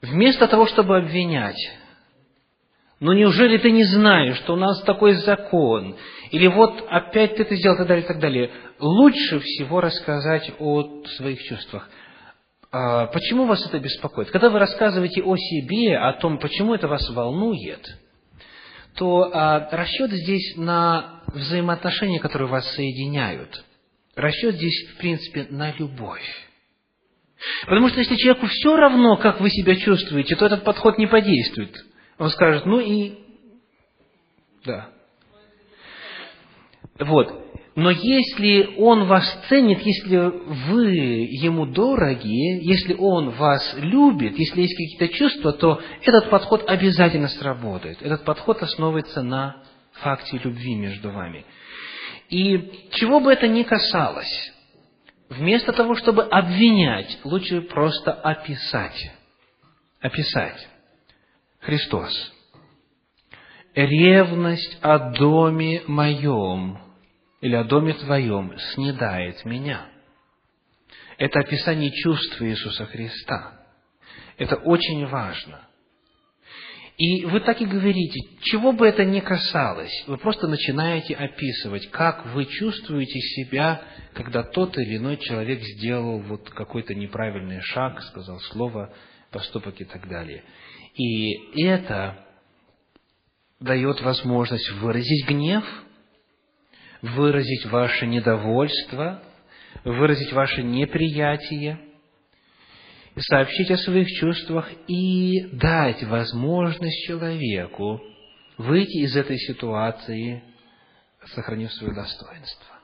Вместо 0.00 0.48
того, 0.48 0.66
чтобы 0.66 0.96
обвинять, 0.96 1.58
но 3.00 3.12
неужели 3.12 3.58
ты 3.58 3.70
не 3.70 3.84
знаешь, 3.84 4.36
что 4.38 4.54
у 4.54 4.56
нас 4.56 4.82
такой 4.82 5.14
закон? 5.14 5.96
Или 6.30 6.46
вот 6.46 6.84
опять 6.88 7.36
ты 7.36 7.42
это 7.42 7.56
сделал, 7.56 7.74
и 7.74 7.78
так 7.78 7.88
далее, 7.88 8.04
и 8.04 8.08
так 8.08 8.18
далее. 8.18 8.50
Лучше 8.78 9.40
всего 9.40 9.80
рассказать 9.80 10.52
о 10.58 11.04
своих 11.16 11.42
чувствах. 11.42 11.88
А 12.70 13.06
почему 13.06 13.46
вас 13.46 13.64
это 13.66 13.78
беспокоит? 13.78 14.30
Когда 14.30 14.50
вы 14.50 14.58
рассказываете 14.58 15.22
о 15.22 15.36
себе, 15.36 15.96
о 15.96 16.12
том, 16.14 16.38
почему 16.38 16.74
это 16.74 16.88
вас 16.88 17.08
волнует, 17.10 17.86
то 18.96 19.30
а, 19.32 19.68
расчет 19.70 20.10
здесь 20.10 20.56
на 20.56 21.22
взаимоотношения, 21.32 22.20
которые 22.20 22.48
вас 22.48 22.68
соединяют. 22.74 23.64
Расчет 24.16 24.54
здесь, 24.54 24.88
в 24.90 24.98
принципе, 24.98 25.46
на 25.50 25.72
любовь. 25.72 26.22
Потому 27.66 27.88
что 27.88 27.98
если 27.98 28.16
человеку 28.16 28.46
все 28.46 28.76
равно, 28.76 29.16
как 29.16 29.40
вы 29.40 29.50
себя 29.50 29.76
чувствуете, 29.76 30.36
то 30.36 30.46
этот 30.46 30.64
подход 30.64 30.98
не 30.98 31.06
подействует. 31.06 31.74
Он 32.18 32.30
скажет, 32.30 32.66
ну 32.66 32.80
и... 32.80 33.18
Да. 34.64 34.88
Вот. 36.98 37.44
Но 37.76 37.90
если 37.90 38.76
он 38.78 39.06
вас 39.06 39.24
ценит, 39.48 39.80
если 39.80 40.16
вы 40.16 40.92
ему 40.92 41.66
дороги, 41.66 42.62
если 42.64 42.94
он 42.94 43.30
вас 43.30 43.74
любит, 43.76 44.38
если 44.38 44.60
есть 44.60 44.76
какие-то 44.76 45.08
чувства, 45.08 45.52
то 45.52 45.80
этот 46.02 46.30
подход 46.30 46.64
обязательно 46.68 47.26
сработает. 47.28 48.00
Этот 48.00 48.24
подход 48.24 48.62
основывается 48.62 49.22
на 49.22 49.56
факте 49.94 50.40
любви 50.42 50.76
между 50.76 51.10
вами. 51.10 51.44
И 52.30 52.88
чего 52.92 53.18
бы 53.18 53.32
это 53.32 53.48
ни 53.48 53.64
касалось, 53.64 54.52
вместо 55.28 55.72
того, 55.72 55.96
чтобы 55.96 56.22
обвинять, 56.22 57.18
лучше 57.24 57.60
просто 57.62 58.12
описать. 58.12 59.10
Описать. 60.00 60.68
Христос. 61.64 62.12
Ревность 63.74 64.78
о 64.82 65.10
доме 65.10 65.82
моем 65.86 66.78
или 67.40 67.54
о 67.54 67.64
доме 67.64 67.94
твоем 67.94 68.52
снедает 68.74 69.44
меня. 69.46 69.86
Это 71.16 71.40
описание 71.40 71.90
чувств 71.90 72.40
Иисуса 72.42 72.84
Христа. 72.86 73.60
Это 74.36 74.56
очень 74.56 75.06
важно. 75.06 75.66
И 76.98 77.24
вы 77.24 77.40
так 77.40 77.60
и 77.60 77.64
говорите, 77.64 78.20
чего 78.42 78.72
бы 78.72 78.86
это 78.86 79.04
ни 79.04 79.20
касалось, 79.20 80.04
вы 80.06 80.18
просто 80.18 80.46
начинаете 80.46 81.14
описывать, 81.14 81.90
как 81.90 82.26
вы 82.26 82.44
чувствуете 82.44 83.18
себя, 83.20 83.82
когда 84.12 84.42
тот 84.42 84.76
или 84.78 84.98
иной 84.98 85.16
человек 85.16 85.60
сделал 85.62 86.20
вот 86.20 86.50
какой-то 86.50 86.94
неправильный 86.94 87.62
шаг, 87.62 88.02
сказал 88.02 88.38
слово, 88.52 88.94
поступок 89.30 89.80
и 89.80 89.84
так 89.84 90.08
далее. 90.08 90.44
И 90.94 91.62
это 91.64 92.24
дает 93.60 94.00
возможность 94.02 94.70
выразить 94.72 95.26
гнев, 95.26 95.64
выразить 97.02 97.66
ваше 97.66 98.06
недовольство, 98.06 99.22
выразить 99.84 100.32
ваше 100.32 100.62
неприятие, 100.62 101.80
сообщить 103.18 103.70
о 103.70 103.76
своих 103.78 104.08
чувствах 104.08 104.70
и 104.86 105.48
дать 105.52 106.02
возможность 106.04 107.06
человеку 107.06 108.00
выйти 108.56 109.04
из 109.04 109.16
этой 109.16 109.38
ситуации, 109.38 110.42
сохранив 111.26 111.72
свое 111.72 111.94
достоинство. 111.94 112.74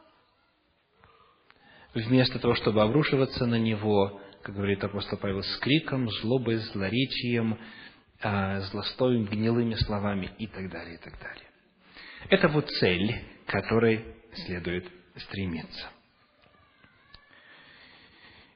Вместо 1.95 2.39
того, 2.39 2.55
чтобы 2.55 2.83
обрушиваться 2.83 3.47
на 3.47 3.57
него, 3.57 4.21
как 4.43 4.55
говорит 4.55 4.83
апостол 4.83 5.19
Павел, 5.19 5.43
с 5.43 5.57
криком, 5.59 6.09
злобой, 6.09 6.57
злоречием, 6.57 7.59
злостоем, 8.23 9.25
гнилыми 9.25 9.75
словами 9.75 10.31
и 10.39 10.47
так 10.47 10.71
далее, 10.71 10.95
и 10.95 10.99
так 10.99 11.19
далее. 11.19 11.47
Это 12.29 12.49
вот 12.49 12.69
цель, 12.69 13.15
к 13.47 13.51
которой 13.51 14.05
следует 14.35 14.87
стремиться. 15.17 15.89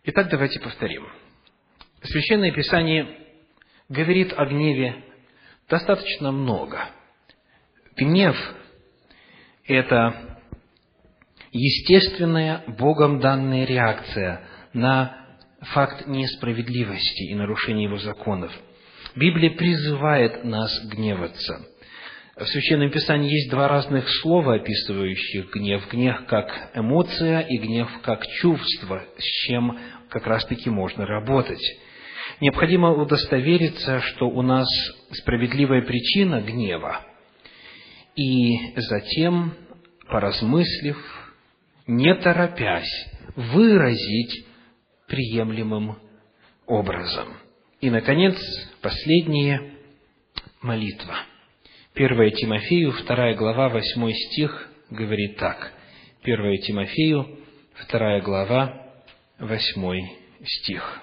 Итак, 0.05 0.29
давайте 0.31 0.61
повторим. 0.61 1.09
Священное 2.03 2.53
Писание 2.53 3.19
говорит 3.89 4.35
о 4.37 4.45
гневе 4.45 5.03
достаточно 5.69 6.31
много. 6.31 6.91
Гнев– 7.97 8.37
это 9.65 10.39
естественная, 11.53 12.65
Богом 12.67 13.21
данная 13.21 13.65
реакция 13.65 14.47
на 14.75 15.27
факт 15.73 16.07
несправедливости 16.07 17.31
и 17.31 17.35
нарушения 17.35 17.85
Его 17.85 17.97
законов. 17.97 18.53
Библия 19.17 19.51
призывает 19.51 20.45
нас 20.45 20.73
гневаться. 20.87 21.67
В 22.37 22.47
Священном 22.47 22.91
Писании 22.91 23.33
есть 23.33 23.51
два 23.51 23.69
разных 23.69 24.09
слова, 24.21 24.57
описывающих 24.57 25.53
гнев. 25.55 25.89
Гнев 25.89 26.27
как 26.27 26.71
эмоция 26.75 27.41
и 27.41 27.59
гнев 27.59 27.89
как 28.03 28.27
чувство, 28.27 29.05
с 29.17 29.47
чем 29.47 29.79
как 30.09 30.27
раз-таки 30.27 30.69
можно 30.69 31.07
работать. 31.07 31.63
Необходимо 32.41 32.93
удостовериться, 32.93 34.01
что 34.01 34.29
у 34.29 34.43
нас 34.43 34.67
справедливая 35.13 35.83
причина 35.83 36.41
гнева, 36.41 37.01
и 38.17 38.57
затем, 38.77 39.55
поразмыслив, 40.09 40.97
не 41.87 42.15
торопясь, 42.17 43.07
выразить 43.37 44.45
приемлемым 45.07 45.99
образом. 46.67 47.44
И, 47.85 47.91
наконец, 47.91 48.35
последнее– 48.81 49.75
молитва. 50.63 51.17
1 51.95 52.31
Тимофею, 52.31 52.95
2 53.07 53.35
глава, 53.35 53.69
8 53.69 54.11
стих 54.11 54.71
говорит 54.89 55.37
так. 55.37 55.71
1 56.23 56.63
Тимофею, 56.63 57.41
2 57.93 58.21
глава, 58.21 58.91
8 59.39 60.09
стих. 60.47 61.03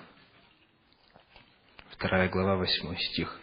2 1.99 2.27
глава, 2.29 2.57
8 2.57 2.95
стих. 2.97 3.39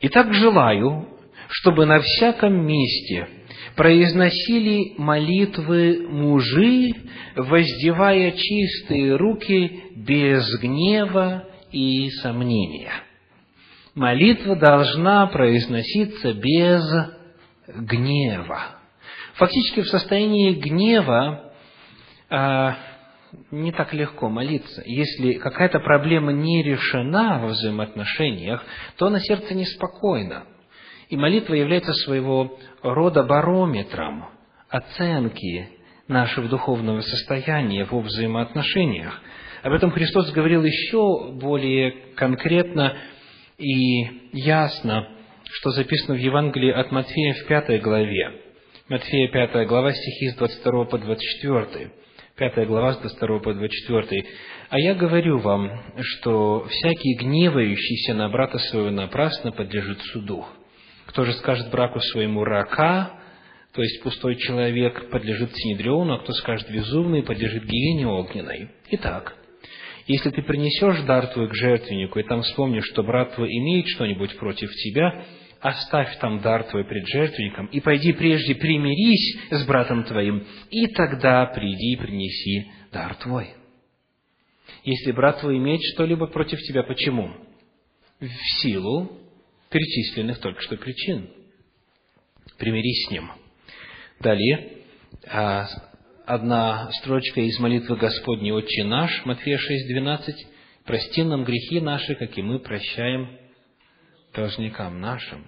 «Итак, 0.00 0.32
желаю, 0.32 1.06
чтобы 1.48 1.84
на 1.84 2.00
всяком 2.00 2.54
месте 2.54 3.28
произносили 3.76 4.94
молитвы 4.96 6.08
мужи, 6.08 6.94
воздевая 7.36 8.30
чистые 8.30 9.16
руки 9.16 9.92
без 9.94 10.48
гнева 10.58 11.51
и 11.72 12.10
сомнения. 12.22 12.92
Молитва 13.94 14.56
должна 14.56 15.26
произноситься 15.26 16.32
без 16.32 16.82
гнева. 17.66 18.78
Фактически 19.34 19.80
в 19.80 19.88
состоянии 19.88 20.52
гнева 20.52 21.52
а, 22.30 22.76
не 23.50 23.72
так 23.72 23.92
легко 23.92 24.28
молиться. 24.28 24.82
Если 24.86 25.34
какая-то 25.34 25.80
проблема 25.80 26.32
не 26.32 26.62
решена 26.62 27.38
во 27.40 27.48
взаимоотношениях, 27.48 28.64
то 28.96 29.10
на 29.10 29.20
сердце 29.20 29.54
неспокойно. 29.54 30.44
И 31.08 31.16
молитва 31.16 31.54
является 31.54 31.92
своего 31.92 32.58
рода 32.82 33.22
барометром 33.22 34.28
оценки 34.68 35.68
нашего 36.08 36.48
духовного 36.48 37.00
состояния 37.00 37.84
во 37.84 38.00
взаимоотношениях. 38.00 39.20
Об 39.62 39.72
этом 39.72 39.92
Христос 39.92 40.32
говорил 40.32 40.64
еще 40.64 41.32
более 41.34 41.92
конкретно 42.16 42.96
и 43.58 44.28
ясно, 44.32 45.08
что 45.44 45.70
записано 45.70 46.14
в 46.14 46.18
Евангелии 46.18 46.72
от 46.72 46.90
Матфея 46.90 47.34
в 47.34 47.46
пятой 47.46 47.78
главе. 47.78 48.40
Матфея 48.88 49.28
пятая 49.28 49.64
глава, 49.66 49.92
стихи 49.92 50.30
с 50.30 50.34
22 50.34 50.84
по 50.86 50.98
24. 50.98 51.92
Пятая 52.36 52.66
глава 52.66 52.94
с 52.94 52.98
22 52.98 53.38
по 53.38 53.54
24. 53.54 54.24
«А 54.68 54.80
я 54.80 54.94
говорю 54.94 55.38
вам, 55.38 55.70
что 56.00 56.66
всякий 56.68 57.14
гневающийся 57.20 58.14
на 58.14 58.28
брата 58.28 58.58
своего 58.58 58.90
напрасно 58.90 59.52
подлежит 59.52 60.00
суду. 60.12 60.44
Кто 61.06 61.24
же 61.24 61.34
скажет 61.34 61.70
браку 61.70 62.00
своему 62.00 62.42
рака, 62.42 63.12
то 63.74 63.80
есть 63.80 64.02
пустой 64.02 64.36
человек, 64.36 65.08
подлежит 65.10 65.54
синедриону, 65.54 66.14
а 66.14 66.18
кто 66.18 66.32
скажет 66.32 66.68
безумный, 66.68 67.22
подлежит 67.22 67.64
гиене 67.64 68.08
огненной. 68.08 68.70
Итак, 68.90 69.36
если 70.12 70.30
ты 70.30 70.42
принесешь 70.42 71.02
дар 71.02 71.26
твой 71.28 71.48
к 71.48 71.54
жертвеннику, 71.54 72.18
и 72.18 72.22
там 72.22 72.42
вспомнишь, 72.42 72.84
что 72.92 73.02
брат 73.02 73.34
твой 73.34 73.48
имеет 73.48 73.86
что-нибудь 73.88 74.36
против 74.36 74.70
тебя, 74.70 75.24
оставь 75.60 76.18
там 76.18 76.40
дар 76.40 76.64
твой 76.64 76.84
пред 76.84 77.06
жертвенником, 77.06 77.66
и 77.66 77.80
пойди 77.80 78.12
прежде 78.12 78.54
примирись 78.54 79.38
с 79.50 79.64
братом 79.64 80.04
твоим, 80.04 80.46
и 80.70 80.86
тогда 80.88 81.46
приди 81.46 81.94
и 81.94 81.96
принеси 81.96 82.70
дар 82.92 83.14
твой. 83.16 83.54
Если 84.84 85.12
брат 85.12 85.40
твой 85.40 85.56
имеет 85.56 85.80
что-либо 85.94 86.26
против 86.26 86.58
тебя, 86.60 86.82
почему? 86.82 87.32
В 88.20 88.28
силу 88.60 89.18
перечисленных 89.70 90.40
только 90.40 90.60
что 90.60 90.76
причин. 90.76 91.30
Примирись 92.58 93.06
с 93.06 93.10
ним. 93.10 93.30
Далее, 94.20 94.82
а, 95.26 95.66
одна 96.32 96.90
строчка 97.00 97.42
из 97.42 97.58
молитвы 97.58 97.96
Господней 97.96 98.52
«Отче 98.52 98.84
наш», 98.84 99.24
Матфея 99.26 99.58
6:12, 99.58 100.34
«Прости 100.86 101.22
нам 101.24 101.44
грехи 101.44 101.78
наши, 101.78 102.14
как 102.14 102.38
и 102.38 102.42
мы 102.42 102.58
прощаем 102.58 103.38
должникам 104.34 105.00
нашим». 105.00 105.46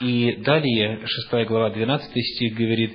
И 0.00 0.36
далее, 0.44 1.04
6 1.04 1.44
глава, 1.44 1.70
12 1.70 2.08
стих 2.08 2.54
говорит, 2.54 2.92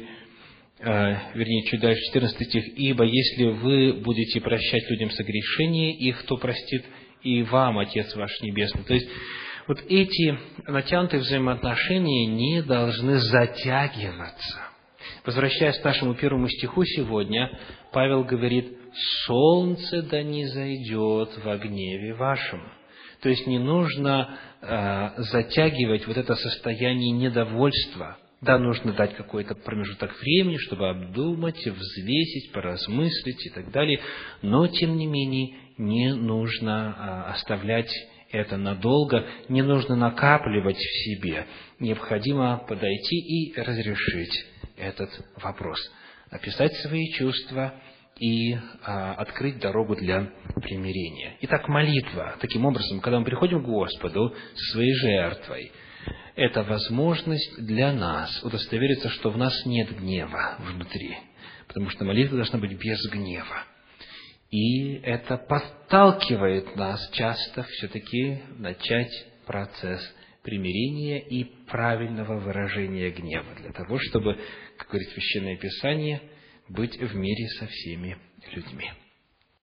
э, 0.80 1.16
вернее, 1.34 1.66
чуть 1.66 1.82
дальше, 1.82 2.02
14 2.14 2.48
стих, 2.48 2.64
«Ибо 2.78 3.04
если 3.04 3.43
вы 3.43 3.93
будете 4.02 4.39
прощать 4.39 4.89
людям 4.89 5.12
согрешения 5.12 5.93
их, 5.98 6.24
то 6.24 6.38
простит 6.38 6.86
и 7.24 7.43
вам 7.43 7.78
Отец 7.80 8.16
ваш 8.16 8.39
Небесный». 8.41 8.86
То 8.86 8.93
есть, 8.93 9.10
вот 9.68 9.84
эти 9.89 10.39
натянутые 10.66 11.20
взаимоотношения 11.20 12.26
не 12.28 12.64
должны 12.64 13.18
затягиваться. 13.18 14.74
Возвращаясь 15.26 15.80
к 15.80 15.84
нашему 15.84 16.13
первому 16.13 16.47
стиху 16.47 16.86
сегодня, 16.86 17.49
Павел 17.91 18.23
говорит, 18.23 18.78
«Солнце 19.26 20.03
да 20.03 20.21
не 20.21 20.45
зайдет 20.45 21.32
во 21.43 21.57
гневе 21.57 22.13
вашем». 22.13 22.61
То 23.21 23.30
есть 23.30 23.47
не 23.47 23.57
нужно 23.57 24.38
э, 24.61 25.09
затягивать 25.17 26.05
вот 26.05 26.17
это 26.17 26.36
состояние 26.36 27.11
недовольства. 27.11 28.17
Да, 28.41 28.59
нужно 28.59 28.93
дать 28.93 29.15
какой-то 29.15 29.55
промежуток 29.55 30.15
времени, 30.21 30.57
чтобы 30.57 30.89
обдумать, 30.89 31.65
взвесить, 31.65 32.51
поразмыслить 32.51 33.47
и 33.47 33.49
так 33.49 33.71
далее. 33.71 33.99
Но, 34.43 34.67
тем 34.67 34.95
не 34.95 35.07
менее, 35.07 35.55
не 35.80 36.13
нужно 36.13 36.95
э, 36.95 37.32
оставлять 37.32 37.91
это 38.32 38.57
надолго, 38.57 39.26
не 39.49 39.63
нужно 39.63 39.95
накапливать 39.95 40.78
в 40.78 41.03
себе. 41.05 41.47
Необходимо 41.80 42.63
подойти 42.67 43.15
и 43.15 43.59
разрешить 43.59 44.45
этот 44.78 45.09
вопрос, 45.38 45.80
описать 46.30 46.73
свои 46.78 47.11
чувства 47.13 47.73
и 48.19 48.55
а, 48.84 49.13
открыть 49.15 49.59
дорогу 49.59 49.95
для 49.95 50.32
примирения. 50.61 51.38
Итак, 51.41 51.67
молитва. 51.67 52.38
Таким 52.39 52.65
образом, 52.65 53.01
когда 53.01 53.19
мы 53.19 53.26
приходим 53.26 53.61
к 53.61 53.65
Господу 53.65 54.34
со 54.55 54.71
своей 54.73 54.93
жертвой, 54.93 55.71
это 56.36 56.63
возможность 56.63 57.65
для 57.65 57.93
нас 57.93 58.43
удостовериться, 58.43 59.09
что 59.09 59.32
в 59.32 59.38
нас 59.38 59.53
нет 59.65 59.95
гнева 59.97 60.57
внутри, 60.59 61.17
потому 61.67 61.89
что 61.89 62.05
молитва 62.05 62.38
должна 62.38 62.59
быть 62.59 62.78
без 62.78 62.99
гнева. 63.09 63.63
И 64.51 64.93
это 65.03 65.38
подталкивает 65.38 66.76
нас 66.76 67.09
часто 67.11 67.63
все-таки 67.63 68.41
начать 68.57 69.11
процесс 69.45 70.01
примирения 70.43 71.19
и 71.19 71.43
правильного 71.65 72.39
выражения 72.39 73.09
гнева, 73.09 73.55
для 73.55 73.71
того, 73.71 73.97
чтобы, 73.99 74.38
как 74.78 74.89
говорит 74.89 75.09
Священное 75.09 75.57
Писание, 75.57 76.21
быть 76.69 76.97
в 76.97 77.15
мире 77.15 77.47
со 77.59 77.67
всеми 77.67 78.17
людьми. 78.53 78.91